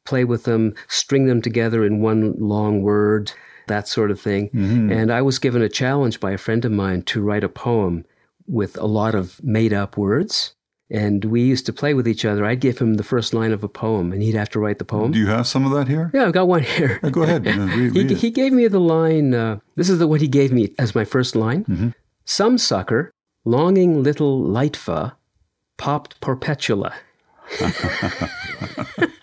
play 0.05 0.23
with 0.23 0.43
them, 0.43 0.75
string 0.87 1.25
them 1.25 1.41
together 1.41 1.83
in 1.83 2.01
one 2.01 2.35
long 2.37 2.83
word, 2.83 3.31
that 3.67 3.87
sort 3.87 4.11
of 4.11 4.19
thing. 4.19 4.49
And 4.91 5.11
I 5.11 5.21
was 5.23 5.39
given 5.39 5.61
a 5.63 5.69
challenge 5.69 6.19
by 6.19 6.31
a 6.31 6.37
friend 6.37 6.63
of 6.65 6.71
mine 6.71 7.01
to 7.03 7.21
write 7.21 7.43
a 7.43 7.49
poem 7.49 8.05
with 8.47 8.77
a 8.77 8.85
lot 8.85 9.15
of 9.15 9.41
made 9.43 9.73
up 9.73 9.97
words. 9.97 10.53
And 10.89 11.23
we 11.23 11.41
used 11.41 11.65
to 11.67 11.73
play 11.73 11.93
with 11.93 12.05
each 12.05 12.25
other. 12.25 12.45
I'd 12.45 12.59
give 12.59 12.79
him 12.79 12.95
the 12.95 13.03
first 13.03 13.33
line 13.33 13.53
of 13.53 13.63
a 13.63 13.69
poem, 13.69 14.11
and 14.11 14.21
he'd 14.21 14.35
have 14.35 14.49
to 14.49 14.59
write 14.59 14.77
the 14.77 14.83
poem. 14.83 15.13
Do 15.13 15.19
you 15.19 15.27
have 15.27 15.47
some 15.47 15.65
of 15.65 15.71
that 15.71 15.87
here? 15.87 16.11
Yeah, 16.13 16.25
I've 16.25 16.33
got 16.33 16.49
one 16.49 16.63
here. 16.63 16.99
Go 17.09 17.23
ahead. 17.23 17.47
uh, 17.47 17.51
read, 17.51 18.09
He, 18.09 18.15
he 18.15 18.29
gave 18.29 18.51
me 18.51 18.67
the 18.67 18.81
line. 18.81 19.33
Uh, 19.33 19.59
this 19.77 19.89
is 19.89 19.99
the, 19.99 20.07
what 20.07 20.19
he 20.19 20.27
gave 20.27 20.51
me 20.51 20.75
as 20.77 20.93
my 20.93 21.05
first 21.05 21.33
line. 21.33 21.63
Mm-hmm. 21.63 21.89
Some 22.25 22.57
sucker, 22.57 23.13
longing 23.45 24.03
little 24.03 24.43
lightfa, 24.43 25.13
popped 25.81 26.21
perpetula. 26.21 26.93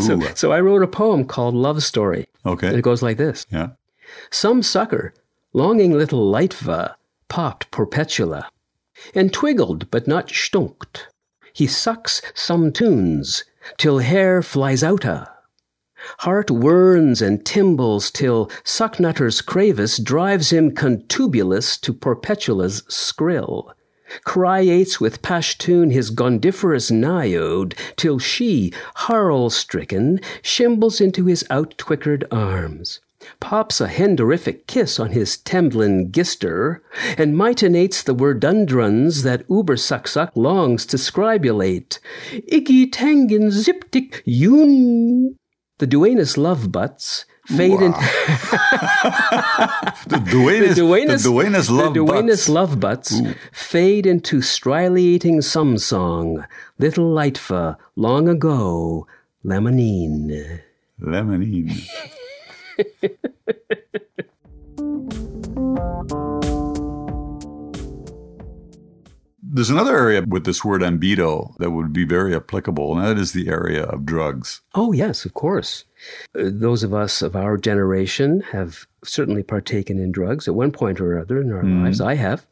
So, 0.00 0.20
so 0.34 0.52
I 0.52 0.60
wrote 0.60 0.82
a 0.82 0.86
poem 0.86 1.24
called 1.24 1.54
Love 1.54 1.82
Story. 1.82 2.26
And 2.44 2.52
okay. 2.52 2.78
it 2.78 2.82
goes 2.82 3.02
like 3.02 3.16
this 3.16 3.46
Yeah. 3.50 3.70
Some 4.30 4.62
sucker, 4.62 5.14
Longing 5.54 5.92
little 5.92 6.30
Litva 6.30 6.94
popped 7.28 7.70
Perpetula, 7.70 8.44
and 9.14 9.32
twiggled 9.32 9.90
but 9.90 10.06
not 10.06 10.30
stunked. 10.30 11.08
He 11.54 11.66
sucks 11.66 12.20
some 12.34 12.70
tunes 12.70 13.44
till 13.78 14.00
hair 14.00 14.42
flies 14.42 14.84
outa. 14.84 15.30
Heart 16.18 16.50
whirns 16.50 17.22
and 17.22 17.44
timbles 17.44 18.10
till 18.10 18.50
Sucknutter's 18.62 19.40
Cravis 19.40 19.98
drives 19.98 20.52
him 20.52 20.70
contubulous 20.74 21.78
to 21.78 21.94
Perpetula's 21.94 22.82
skrill. 22.88 23.72
Criates 24.24 25.00
with 25.00 25.22
Pashtun 25.22 25.92
his 25.92 26.10
gondiferous 26.10 26.90
Niode 26.90 27.74
till 27.96 28.18
she, 28.18 28.72
harl 28.96 29.50
stricken, 29.50 30.20
shimbles 30.42 31.00
into 31.00 31.26
his 31.26 31.44
out-twickered 31.50 32.24
arms 32.30 33.00
pops 33.40 33.80
a 33.80 33.88
henderific 33.88 34.66
kiss 34.66 34.98
on 34.98 35.10
his 35.10 35.36
Temblin 35.38 36.10
gister, 36.10 36.80
and 37.16 37.34
mitinates 37.34 38.02
the 38.02 38.14
wordundruns 38.14 39.22
that 39.22 39.46
Ubersucksuck 39.48 40.30
longs 40.34 40.86
to 40.86 40.98
scribulate. 40.98 41.98
Iggy 42.32 42.90
tangin 42.90 43.50
ziptic 43.50 44.22
yun. 44.24 45.36
The 45.78 45.86
Duenas 45.86 46.36
love 46.36 46.72
butts 46.72 47.24
fade 47.56 47.80
Wow. 47.80 47.86
into 47.86 48.00
The 50.08 50.18
Duenas, 50.30 50.76
the 50.76 50.82
Duenas, 50.82 51.22
the 51.22 51.30
Duenas 51.30 51.70
love 51.70 51.94
the 51.94 52.00
Duenas 52.04 52.40
butts. 52.40 52.48
love 52.48 52.80
butts 52.80 53.20
fade 53.52 54.06
into 54.06 54.42
strilating 54.42 55.40
some 55.42 55.78
song. 55.78 56.44
Little 56.78 57.12
Lightfa, 57.14 57.76
long 57.96 58.28
ago, 58.28 59.06
lemonine. 59.44 60.60
Lemonine. 61.00 61.86
There's 69.58 69.70
another 69.70 69.98
area 69.98 70.22
with 70.24 70.44
this 70.44 70.64
word 70.64 70.82
ambedo 70.82 71.56
that 71.56 71.72
would 71.72 71.92
be 71.92 72.04
very 72.04 72.32
applicable, 72.32 72.96
and 72.96 73.04
that 73.04 73.20
is 73.20 73.32
the 73.32 73.48
area 73.48 73.82
of 73.82 74.06
drugs. 74.06 74.60
Oh, 74.76 74.92
yes, 74.92 75.24
of 75.24 75.34
course. 75.34 75.84
Uh, 76.38 76.44
those 76.44 76.84
of 76.84 76.94
us 76.94 77.22
of 77.22 77.34
our 77.34 77.56
generation 77.56 78.40
have 78.52 78.86
certainly 79.02 79.42
partaken 79.42 79.98
in 79.98 80.12
drugs 80.12 80.46
at 80.46 80.54
one 80.54 80.70
point 80.70 81.00
or 81.00 81.18
other 81.18 81.40
in 81.40 81.50
our 81.50 81.64
lives. 81.64 82.00
I 82.00 82.14
have. 82.14 82.46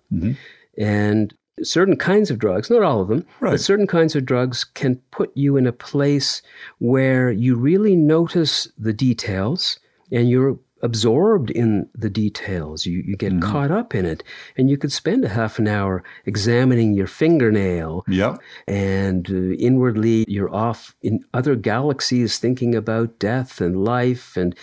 And 0.77 1.33
certain 1.63 1.97
kinds 1.97 2.33
of 2.33 2.41
drugs, 2.41 2.71
not 2.71 2.83
all 2.83 3.01
of 3.01 3.07
them, 3.07 3.25
Right. 3.39 3.53
but 3.53 3.61
certain 3.61 3.87
kinds 3.87 4.17
of 4.17 4.27
drugs 4.27 4.65
can 4.65 4.97
put 5.13 5.31
you 5.37 5.57
in 5.57 5.69
a 5.69 5.73
place 5.73 6.43
where 6.79 7.31
you 7.31 7.55
really 7.55 7.95
notice 7.95 8.67
the 8.77 8.93
details 8.93 9.79
and 10.11 10.29
you're 10.29 10.59
absorbed 10.83 11.51
in 11.51 11.89
the 11.95 12.11
details. 12.11 12.87
You, 12.87 13.03
you 13.07 13.17
get 13.17 13.41
caught 13.41 13.71
up 13.71 13.95
in 13.95 14.05
it. 14.05 14.23
And 14.57 14.69
you 14.69 14.77
could 14.77 14.93
spend 14.93 15.25
a 15.25 15.29
half 15.31 15.59
an 15.59 15.67
hour 15.69 16.03
examining 16.27 16.95
your 16.95 17.07
fingernail 17.07 18.05
Yep. 18.09 18.39
and 18.69 19.31
uh, 19.31 19.55
inwardly 19.59 20.25
you're 20.29 20.55
off 20.55 20.95
in 21.03 21.25
other 21.33 21.57
galaxies 21.57 22.39
thinking 22.39 22.75
about 22.75 23.19
death 23.19 23.61
and 23.61 23.85
life 23.85 24.37
and 24.37 24.55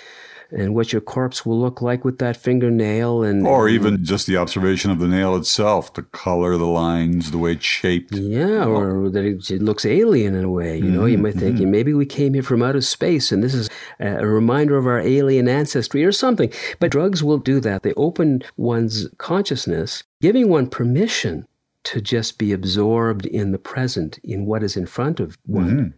and 0.54 0.76
what 0.76 0.94
your 0.94 1.02
corpse 1.02 1.46
will 1.46 1.60
look 1.60 1.82
like 1.82 2.06
with 2.06 2.20
that 2.20 2.38
fingernail 2.38 3.24
and 3.24 3.46
Or 3.46 3.68
even 3.68 4.04
just 4.04 4.28
the 4.28 4.38
observation 4.38 4.92
of 4.92 5.00
the 5.00 5.08
nail 5.08 5.36
itself, 5.36 5.94
the 5.94 6.04
color, 6.04 6.58
the 6.58 6.66
lines, 6.66 7.32
the 7.32 7.38
way 7.38 7.54
it's 7.54 7.66
shaped. 7.66 8.14
yeah, 8.14 8.66
or 8.66 9.10
that 9.10 9.26
it, 9.26 9.50
it 9.50 9.62
looks 9.62 9.86
alien 9.86 10.36
in 10.36 10.44
a 10.44 10.50
way. 10.50 10.78
You 10.78 10.92
know, 10.92 11.06
you 11.06 11.18
might 11.18 11.36
think 11.36 11.58
mm-hmm. 11.58 11.72
maybe 11.72 11.94
we 11.94 12.06
came 12.06 12.34
here 12.34 12.44
from 12.44 12.62
outer 12.62 12.82
space, 12.82 13.32
and 13.32 13.44
this 13.44 13.54
is 13.54 13.70
a 14.00 14.26
reminder 14.26 14.78
of 14.78 14.86
our 14.86 15.00
alien 15.00 15.48
ancestry 15.48 16.06
or 16.06 16.12
something. 16.12 16.52
But 16.80 16.92
drugs 16.92 17.24
will 17.24 17.40
do 17.40 17.60
that. 17.62 17.84
They 17.84 17.94
open 17.94 18.44
one's 18.56 19.08
consciousness, 19.18 20.04
giving 20.22 20.50
one 20.50 20.68
permission 20.68 21.48
to 21.84 22.02
just 22.02 22.38
be 22.38 22.54
absorbed 22.54 23.26
in 23.26 23.52
the 23.52 23.58
present, 23.58 24.18
in 24.24 24.46
what 24.46 24.64
is 24.64 24.78
in 24.78 24.86
front 24.86 25.20
of 25.20 25.38
one. 25.46 25.94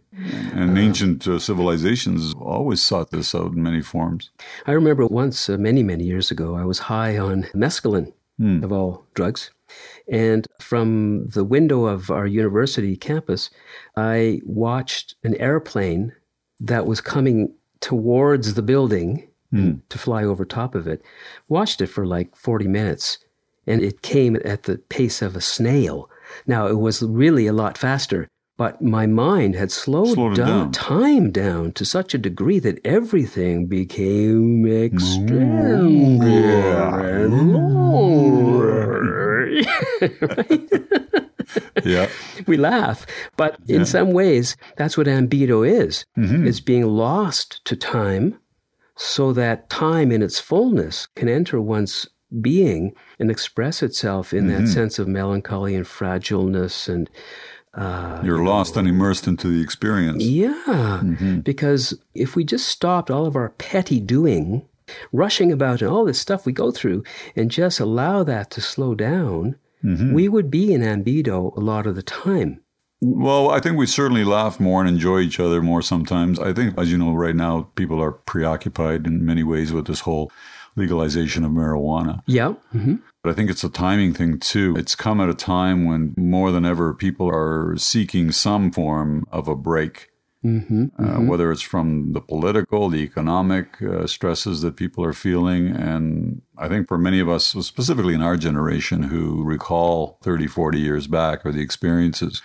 And 0.52 0.76
ancient 0.78 1.26
uh, 1.28 1.38
civilizations 1.38 2.34
always 2.34 2.82
sought 2.82 3.10
this 3.10 3.34
out 3.34 3.52
in 3.52 3.62
many 3.62 3.80
forms. 3.80 4.30
I 4.66 4.72
remember 4.72 5.06
once, 5.06 5.48
uh, 5.48 5.56
many, 5.56 5.82
many 5.82 6.04
years 6.04 6.30
ago, 6.30 6.56
I 6.56 6.64
was 6.64 6.78
high 6.80 7.16
on 7.18 7.44
mescaline, 7.54 8.12
of 8.64 8.72
all 8.72 9.06
drugs. 9.14 9.50
And 10.08 10.46
from 10.60 11.28
the 11.28 11.44
window 11.44 11.86
of 11.86 12.10
our 12.10 12.26
university 12.26 12.96
campus, 12.96 13.50
I 13.96 14.40
watched 14.44 15.14
an 15.24 15.34
airplane 15.36 16.12
that 16.60 16.86
was 16.86 17.00
coming 17.00 17.54
towards 17.80 18.54
the 18.54 18.62
building 18.62 19.28
to 19.88 19.98
fly 19.98 20.22
over 20.24 20.44
top 20.44 20.74
of 20.74 20.86
it. 20.86 21.02
Watched 21.48 21.80
it 21.80 21.86
for 21.86 22.04
like 22.06 22.36
40 22.36 22.68
minutes, 22.68 23.18
and 23.66 23.82
it 23.82 24.02
came 24.02 24.36
at 24.44 24.64
the 24.64 24.78
pace 24.78 25.22
of 25.22 25.36
a 25.36 25.40
snail. 25.40 26.08
Now, 26.46 26.66
it 26.66 26.78
was 26.78 27.02
really 27.02 27.46
a 27.46 27.52
lot 27.52 27.78
faster. 27.78 28.28
But 28.58 28.80
my 28.80 29.06
mind 29.06 29.54
had 29.54 29.70
slowed, 29.70 30.14
Slowed 30.14 30.36
down, 30.36 30.48
down. 30.48 30.72
time 30.72 31.30
down 31.30 31.72
to 31.72 31.84
such 31.84 32.14
a 32.14 32.18
degree 32.18 32.58
that 32.60 32.80
everything 32.86 33.66
became 33.66 34.64
and. 34.64 35.02
Yeah. 41.84 42.08
we 42.46 42.56
laugh, 42.56 43.06
but 43.36 43.58
in 43.68 43.84
some 43.86 44.12
ways, 44.12 44.56
that's 44.76 44.96
what 44.98 45.06
ambedo 45.06 45.66
is. 45.68 46.04
Mm-hmm. 46.18 46.46
It's 46.46 46.60
being 46.60 46.84
lost 46.86 47.64
to 47.66 47.76
time 47.76 48.38
so 48.96 49.32
that 49.34 49.68
time 49.70 50.10
in 50.10 50.22
its 50.22 50.40
fullness 50.40 51.06
can 51.14 51.28
enter 51.28 51.60
one's 51.60 52.08
being 52.40 52.92
and 53.18 53.30
express 53.30 53.82
itself 53.82 54.32
in 54.34 54.46
Mm-hmm. 54.46 54.64
that 54.64 54.68
sense 54.70 54.98
of 54.98 55.06
melancholy 55.08 55.74
and 55.74 55.86
fragileness 55.86 56.88
and 56.88 57.08
uh, 57.74 58.20
You're 58.24 58.42
lost 58.44 58.76
and 58.76 58.88
immersed 58.88 59.26
into 59.26 59.48
the 59.48 59.60
experience. 59.60 60.24
yeah, 60.24 61.02
because 61.44 61.94
if 62.14 62.34
we 62.34 62.42
just 62.44 62.66
stopped 62.68 63.10
all 63.10 63.26
of 63.26 63.36
our 63.36 63.50
petty 63.50 64.00
doing, 64.00 64.66
rushing 65.12 65.52
about 65.52 65.82
and 65.82 65.90
all 65.90 66.04
this 66.06 66.18
stuff 66.18 66.46
we 66.46 66.52
go 66.52 66.70
through, 66.70 67.04
and 67.36 67.50
just 67.50 67.78
allow 67.78 68.24
that 68.24 68.50
to 68.52 68.60
slow 68.62 68.94
down, 68.94 69.56
we 69.82 70.26
would 70.28 70.50
be 70.50 70.72
in 70.72 70.80
ambedo 70.80 71.54
a 71.56 71.60
lot 71.60 71.86
of 71.86 71.94
the 71.96 72.02
time. 72.02 72.60
Well, 73.02 73.50
I 73.50 73.60
think 73.60 73.76
we 73.76 73.86
certainly 73.86 74.24
laugh 74.24 74.58
more 74.58 74.80
and 74.80 74.88
enjoy 74.88 75.20
each 75.20 75.38
other 75.38 75.60
more 75.62 75.82
sometimes. 75.82 76.38
I 76.40 76.54
think, 76.54 76.76
as 76.78 76.90
you 76.90 76.96
know, 76.96 77.12
right 77.12 77.36
now, 77.36 77.70
people 77.76 78.02
are 78.02 78.10
preoccupied 78.12 79.06
in 79.06 79.24
many 79.24 79.42
ways 79.44 79.70
with 79.72 79.86
this 79.86 80.00
whole 80.00 80.32
legalization 80.76 81.44
of 81.44 81.52
marijuana. 81.52 82.22
Yeah. 82.26 82.52
hmm 82.72 82.96
But 83.22 83.30
I 83.30 83.34
think 83.34 83.50
it's 83.50 83.64
a 83.64 83.68
timing 83.70 84.14
thing 84.14 84.38
too. 84.38 84.74
It's 84.76 84.94
come 84.94 85.20
at 85.20 85.28
a 85.28 85.34
time 85.34 85.84
when 85.86 86.14
more 86.16 86.52
than 86.52 86.64
ever 86.64 86.94
people 86.94 87.28
are 87.28 87.76
seeking 87.76 88.30
some 88.32 88.70
form 88.70 89.24
of 89.32 89.48
a 89.48 89.56
break. 89.56 90.10
Uh, 90.44 91.22
whether 91.22 91.50
it's 91.50 91.62
from 91.62 92.12
the 92.12 92.20
political, 92.20 92.88
the 92.88 92.98
economic 93.02 93.82
uh, 93.82 94.06
stresses 94.06 94.60
that 94.62 94.76
people 94.76 95.02
are 95.02 95.12
feeling. 95.12 95.66
And 95.74 96.42
I 96.56 96.68
think 96.68 96.86
for 96.86 96.96
many 96.98 97.18
of 97.18 97.28
us, 97.28 97.46
specifically 97.46 98.14
in 98.14 98.22
our 98.22 98.36
generation 98.36 99.02
who 99.04 99.42
recall 99.42 100.18
30, 100.22 100.46
40 100.46 100.78
years 100.78 101.08
back 101.08 101.44
or 101.44 101.50
the 101.50 101.62
experiences, 101.62 102.42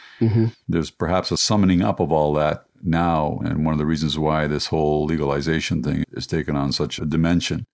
there's 0.67 0.89
perhaps 0.89 1.29
a 1.29 1.37
summoning 1.37 1.83
up 1.83 1.99
of 1.99 2.11
all 2.11 2.33
that 2.33 2.65
now. 2.83 3.39
And 3.45 3.65
one 3.65 3.73
of 3.73 3.79
the 3.79 3.85
reasons 3.85 4.17
why 4.17 4.47
this 4.47 4.67
whole 4.67 5.05
legalization 5.05 5.81
thing 5.83 6.03
is 6.13 6.27
taken 6.27 6.55
on 6.55 6.71
such 6.71 6.99
a 6.99 7.05
dimension. 7.05 7.65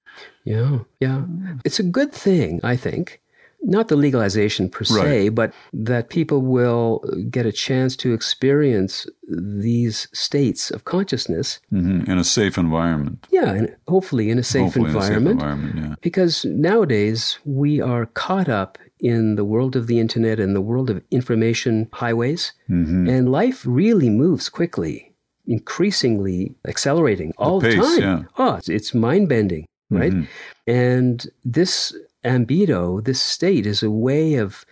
Yeah. 0.44 0.80
Yeah. 1.00 1.26
It's 1.66 1.80
a 1.80 1.84
good 1.84 2.12
thing, 2.14 2.60
I 2.64 2.76
think. 2.76 3.22
Not 3.64 3.88
the 3.88 3.96
legalization 3.96 4.70
per 4.70 4.84
se, 4.84 5.02
Right. 5.24 5.36
but 5.36 5.52
that 5.74 6.10
people 6.10 6.42
will 6.42 7.02
get 7.32 7.46
a 7.48 7.52
chance 7.52 7.96
to 7.98 8.14
experience 8.14 9.08
these 9.28 10.08
states 10.14 10.70
of 10.72 10.84
consciousness. 10.86 11.60
hmm 11.72 12.02
In 12.12 12.18
a 12.20 12.24
safe 12.24 12.58
environment. 12.60 13.26
Yeah, 13.32 13.52
and 13.54 13.76
hopefully 13.88 14.30
in 14.30 14.38
a 14.38 14.44
safe 14.44 14.62
Hopefully 14.76 14.90
environment. 14.90 15.38
A 15.38 15.42
safe 15.42 15.50
environment, 15.50 15.76
yeah. 15.90 15.96
Because 16.02 16.46
nowadays 16.46 17.40
we 17.46 17.82
are 17.82 18.06
caught 18.06 18.48
up 18.48 18.78
in 19.00 19.36
the 19.36 19.46
world 19.46 19.76
of 19.76 19.88
the 19.88 20.00
internet 20.00 20.40
and 20.40 20.56
the 20.56 20.62
world 20.62 20.90
of 20.90 21.02
information 21.12 21.88
highways, 21.94 22.54
Mm-hmm. 22.70 23.08
and 23.10 23.32
life 23.32 23.64
really 23.66 24.10
moves 24.10 24.50
quickly, 24.50 25.14
increasingly 25.46 26.56
accelerating 26.68 27.34
all 27.38 27.60
the, 27.60 27.70
pace, 27.70 27.78
time. 27.78 28.00
yeah. 28.00 28.16
Mm-hmm. 28.18 28.42
Oh, 28.42 28.56
it's, 28.56 28.70
it's 28.70 28.94
mind 28.94 29.30
bending, 29.30 29.66
right? 29.90 30.14
And 30.66 31.28
this 31.46 31.96
ambedo, 32.26 33.04
this 33.04 33.22
state, 33.22 33.66
is 33.66 33.84
a 33.84 33.92
way 33.92 34.36
of 34.36 34.66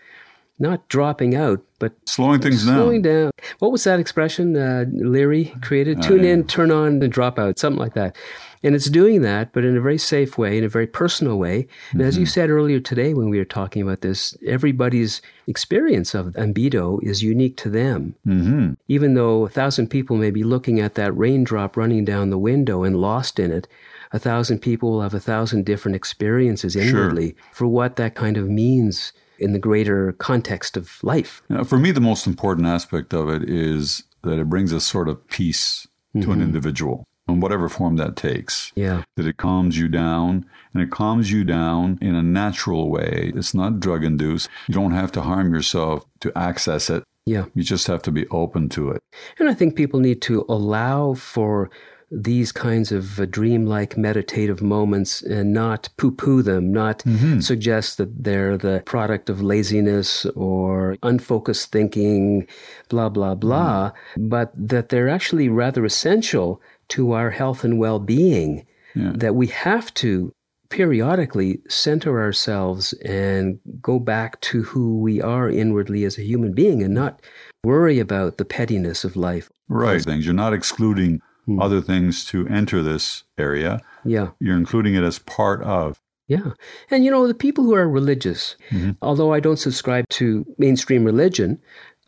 not 0.58 0.88
dropping 0.88 1.36
out, 1.36 1.62
but 1.80 1.94
Slowing 2.06 2.40
things 2.40 2.64
slowing 2.64 3.02
down. 3.02 3.24
down. 3.24 3.32
What 3.60 3.72
was 3.72 3.84
that 3.84 4.00
expression 4.00 4.56
uh, 4.56 4.86
Leary 4.92 5.54
created? 5.62 6.02
Tune 6.02 6.24
in, 6.24 6.48
turn 6.48 6.72
on, 6.72 7.04
and 7.04 7.12
drop 7.12 7.38
out, 7.38 7.60
something 7.60 7.80
like 7.80 7.94
that. 7.96 8.16
And 8.64 8.74
it's 8.74 8.90
doing 8.90 9.22
that, 9.22 9.54
but 9.54 9.64
in 9.64 9.78
a 9.78 9.82
very 9.82 10.00
safe 10.00 10.40
way, 10.40 10.58
in 10.58 10.64
a 10.64 10.70
very 10.70 10.88
personal 10.88 11.38
way. 11.38 11.68
And 11.92 12.02
as 12.02 12.18
you 12.18 12.26
said 12.26 12.50
earlier 12.50 12.80
today 12.80 13.14
when 13.14 13.30
we 13.30 13.38
were 13.38 13.46
talking 13.46 13.84
about 13.84 14.02
this, 14.02 14.36
everybody's 14.48 15.22
experience 15.46 16.16
of 16.16 16.28
ambedo 16.34 17.04
is 17.04 17.22
unique 17.22 17.58
to 17.58 17.70
them. 17.70 18.16
Mm-hmm. 18.26 18.74
Even 18.88 19.14
though 19.14 19.46
a 19.46 19.50
thousand 19.50 19.90
people 19.90 20.18
may 20.18 20.32
be 20.32 20.44
looking 20.44 20.80
at 20.80 20.96
that 20.96 21.16
raindrop 21.16 21.78
running 21.78 22.06
down 22.06 22.32
the 22.32 22.40
window 22.40 22.84
and 22.84 23.00
lost 23.00 23.40
in 23.40 23.52
it, 23.52 23.68
a 24.12 24.18
thousand 24.18 24.60
people 24.60 24.92
will 24.92 25.02
have 25.02 25.14
a 25.14 25.20
thousand 25.20 25.66
different 25.66 25.96
experiences 25.96 26.76
inwardly 26.76 27.36
for 27.52 27.68
what 27.68 27.98
that 27.98 28.16
kind 28.16 28.38
of 28.38 28.50
means 28.50 29.12
in 29.40 29.54
the 29.54 29.60
greater 29.60 30.14
context 30.14 30.78
of 30.78 31.04
life. 31.04 31.42
Now, 31.50 31.64
for 31.64 31.78
me, 31.78 31.92
the 31.92 32.02
most 32.02 32.28
important 32.28 32.68
aspect 32.68 33.14
of 33.14 33.30
it 33.30 33.50
is 33.50 34.04
that 34.24 34.40
it 34.40 34.50
brings 34.50 34.72
a 34.72 34.80
sort 34.80 35.08
of 35.08 35.28
peace 35.28 35.88
to 36.14 36.20
an 36.20 36.26
mm-hmm. 36.26 36.42
individual 36.42 37.06
in 37.28 37.40
whatever 37.40 37.70
form 37.70 37.98
that 37.98 38.16
takes. 38.16 38.72
Yeah. 38.76 39.04
That 39.16 39.28
it 39.28 39.38
calms 39.38 39.78
you 39.78 39.88
down 39.88 40.46
and 40.74 40.84
it 40.84 40.92
calms 40.92 41.32
you 41.32 41.44
down 41.44 41.98
in 42.02 42.16
a 42.16 42.24
natural 42.24 42.90
way. 42.90 43.32
It's 43.36 43.54
not 43.54 43.80
drug 43.80 44.04
induced. 44.04 44.50
You 44.68 44.74
don't 44.74 44.92
have 44.92 45.12
to 45.14 45.22
harm 45.22 45.54
yourself 45.54 46.06
to 46.22 46.32
access 46.38 46.90
it. 46.90 47.04
Yeah. 47.26 47.46
You 47.56 47.64
just 47.64 47.88
have 47.88 48.04
to 48.04 48.12
be 48.12 48.28
open 48.28 48.70
to 48.70 48.92
it. 48.92 49.02
And 49.40 49.50
I 49.50 49.54
think 49.54 49.76
people 49.76 50.00
need 50.00 50.22
to 50.24 50.46
allow 50.48 51.16
for 51.16 51.72
these 52.12 52.52
kinds 52.52 52.92
of 52.92 53.20
uh, 53.20 53.26
dreamlike 53.26 53.98
meditative 53.98 54.62
moments 54.62 55.22
and 55.22 55.54
not 55.54 55.90
poo 55.98 56.12
poo 56.12 56.42
them, 56.42 56.72
not 56.72 57.04
suggest 57.40 57.98
that 57.98 58.24
they're 58.24 58.58
the 58.58 58.84
product 58.86 59.30
of 59.30 59.42
laziness 59.42 60.26
or 60.36 60.98
unfocused 61.04 61.72
thinking, 61.72 62.48
blah, 62.90 63.10
blah, 63.10 63.36
blah, 63.36 63.92
but 64.18 64.52
that 64.56 64.90
they're 64.90 65.10
actually 65.10 65.50
rather 65.50 65.84
essential 65.86 66.62
to 66.88 67.12
our 67.12 67.32
health 67.32 67.64
and 67.64 67.80
well 67.80 68.00
being. 68.00 68.66
That 68.96 69.36
we 69.36 69.48
have 69.48 69.94
to 69.96 70.34
periodically 70.70 71.60
center 71.68 72.22
ourselves 72.22 72.94
and 73.04 73.60
go 73.82 74.00
back 74.00 74.40
to 74.42 74.64
who 74.64 75.00
we 75.00 75.22
are 75.22 75.50
inwardly 75.50 76.06
as 76.06 76.18
a 76.18 76.24
human 76.24 76.54
being 76.54 76.82
and 76.82 76.94
not 76.94 77.22
worry 77.64 78.00
about 78.00 78.38
the 78.38 78.46
pettiness 78.46 79.04
of 79.04 79.16
life. 79.16 79.50
Right. 79.68 80.02
Things. 80.02 80.26
You're 80.26 80.34
not 80.34 80.54
excluding 80.54 81.20
Hmm. 81.46 81.62
other 81.62 81.82
things 81.82 82.26
to 82.26 82.48
enter 82.48 82.82
this 82.82 83.24
area. 83.38 83.82
Yeah. 84.04 84.30
You're 84.40 84.58
including 84.58 84.96
it 84.96 85.04
as 85.04 85.20
part 85.20 85.62
of. 85.64 86.02
Yeah. 86.28 86.54
And 86.90 87.06
you 87.06 87.12
know, 87.12 87.28
the 87.28 87.34
people 87.34 87.64
who 87.64 87.76
are 87.76 87.88
religious, 87.88 88.56
mm-hmm. 88.72 88.92
although 89.02 89.34
I 89.34 89.40
don't 89.40 89.58
subscribe 89.58 90.10
to 90.10 90.46
mainstream 90.58 91.04
religion, 91.04 91.60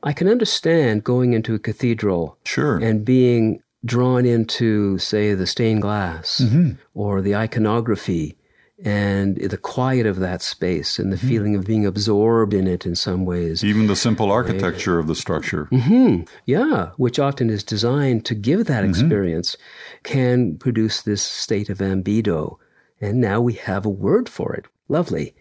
I 0.03 0.13
can 0.13 0.27
understand 0.27 1.03
going 1.03 1.33
into 1.33 1.53
a 1.55 1.59
cathedral 1.59 2.37
Sure. 2.45 2.77
and 2.77 3.05
being 3.05 3.61
drawn 3.85 4.25
into, 4.25 4.97
say, 4.97 5.33
the 5.33 5.47
stained 5.47 5.81
glass 5.81 6.41
mm-hmm. 6.43 6.71
or 6.93 7.21
the 7.21 7.35
iconography 7.35 8.36
and 8.83 9.37
the 9.37 9.57
quiet 9.57 10.05
of 10.05 10.19
that 10.19 10.41
space 10.41 10.99
and 10.99 11.11
the 11.11 11.17
mm-hmm. 11.17 11.27
feeling 11.27 11.55
of 11.55 11.65
being 11.65 11.85
absorbed 11.85 12.53
in 12.53 12.67
it 12.67 12.85
in 12.85 12.95
some 12.95 13.25
ways. 13.25 13.63
Even 13.63 13.87
the 13.87 13.95
simple 13.95 14.31
architecture 14.31 14.99
of 14.99 15.07
the 15.07 15.15
structure. 15.15 15.67
Mm-hmm. 15.71 16.23
Yeah, 16.45 16.91
which 16.97 17.17
often 17.17 17.49
is 17.49 17.63
designed 17.63 18.25
to 18.25 18.35
give 18.35 18.65
that 18.65 18.83
mm-hmm. 18.83 18.91
experience, 18.91 19.57
can 20.03 20.57
produce 20.57 21.01
this 21.01 21.23
state 21.23 21.69
of 21.69 21.79
ambedo. 21.79 22.57
And 23.01 23.19
now 23.19 23.41
we 23.41 23.53
have 23.53 23.85
a 23.85 23.89
word 23.89 24.29
for 24.29 24.53
it. 24.53 24.65
Lovely. 24.89 25.35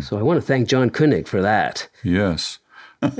So 0.00 0.18
I 0.18 0.22
want 0.22 0.38
to 0.38 0.46
thank 0.46 0.68
John 0.68 0.90
Koenig 0.90 1.28
for 1.28 1.42
that. 1.42 1.88
Yes. 2.02 2.58
I 3.02 3.10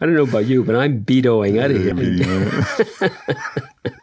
don't 0.00 0.14
know 0.14 0.24
about 0.24 0.44
you, 0.44 0.62
but 0.62 0.76
I'm 0.76 1.02
bedoing 1.04 1.58
out 1.58 1.70
of 1.70 1.80
here. 1.80 1.94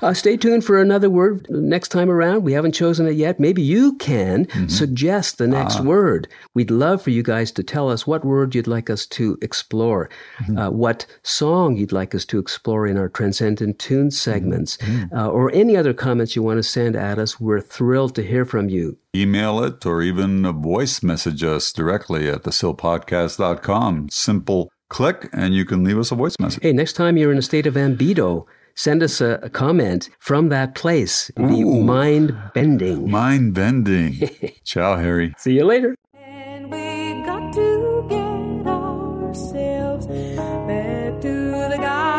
Uh, 0.00 0.14
stay 0.14 0.36
tuned 0.36 0.64
for 0.64 0.80
another 0.80 1.10
word 1.10 1.46
next 1.50 1.88
time 1.88 2.10
around. 2.10 2.42
We 2.42 2.52
haven't 2.52 2.72
chosen 2.72 3.06
it 3.06 3.12
yet. 3.12 3.40
Maybe 3.40 3.62
you 3.62 3.96
can 3.96 4.46
suggest 4.68 5.38
the 5.38 5.46
next 5.48 5.80
word. 5.80 6.28
We'd 6.54 6.70
love 6.70 7.02
for 7.02 7.10
you 7.10 7.22
guys 7.22 7.50
to 7.52 7.62
tell 7.62 7.90
us 7.90 8.06
what 8.06 8.24
word 8.24 8.54
you'd 8.54 8.66
like 8.66 8.90
us 8.90 9.06
to 9.06 9.38
explore, 9.42 10.08
uh, 10.56 10.70
what 10.70 11.06
song 11.22 11.76
you'd 11.76 11.92
like 11.92 12.14
us 12.14 12.24
to 12.26 12.38
explore 12.38 12.86
in 12.86 12.96
our 12.96 13.08
Transcendent 13.08 13.78
Tune 13.78 14.10
segments, 14.10 14.78
uh, 15.12 15.28
or 15.28 15.52
any 15.52 15.76
other 15.76 15.94
comments 15.94 16.36
you 16.36 16.42
want 16.42 16.58
to 16.58 16.62
send 16.62 16.96
at 16.96 17.18
us. 17.18 17.40
We're 17.40 17.60
thrilled 17.60 18.14
to 18.16 18.22
hear 18.22 18.44
from 18.44 18.68
you. 18.68 18.98
Email 19.14 19.62
it 19.64 19.84
or 19.86 20.02
even 20.02 20.42
voice 20.62 21.02
message 21.02 21.42
us 21.42 21.72
directly 21.72 22.28
at 22.28 22.42
thesillpodcast.com. 22.44 24.08
Simple 24.10 24.70
click 24.88 25.28
and 25.32 25.54
you 25.54 25.64
can 25.64 25.84
leave 25.84 25.98
us 25.98 26.10
a 26.10 26.14
voice 26.14 26.36
message. 26.40 26.62
Hey, 26.62 26.72
next 26.72 26.94
time 26.94 27.16
you're 27.16 27.32
in 27.32 27.38
a 27.38 27.42
state 27.42 27.66
of 27.66 27.74
ambedo, 27.74 28.46
send 28.78 29.02
us 29.02 29.20
a, 29.20 29.40
a 29.42 29.50
comment 29.50 30.08
from 30.20 30.48
that 30.50 30.76
place. 30.76 31.30
It'd 31.30 31.48
be 31.48 31.62
Ooh. 31.62 31.82
mind 31.82 32.38
bending. 32.54 33.10
Mind 33.10 33.52
bending. 33.52 34.30
Ciao, 34.64 34.96
Harry. 34.96 35.34
See 35.36 35.54
you 35.54 35.64
later. 35.64 35.96
And 36.14 36.70
we 36.70 37.22
got 37.26 37.52
to 37.54 38.06
get 38.08 38.66
ourselves 38.66 40.06
back 40.06 41.20
to 41.20 41.50
the 41.70 41.76
garden. 41.76 42.18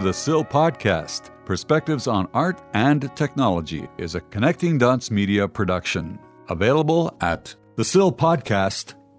The 0.00 0.12
Sill 0.12 0.44
Podcast 0.44 1.30
Perspectives 1.44 2.06
on 2.06 2.26
Art 2.32 2.62
and 2.72 3.14
Technology 3.14 3.86
is 3.98 4.14
a 4.14 4.20
Connecting 4.22 4.78
Dots 4.78 5.10
Media 5.10 5.46
production. 5.46 6.18
Available 6.48 7.14
at 7.20 7.54
thesillpodcast.com 7.76 9.03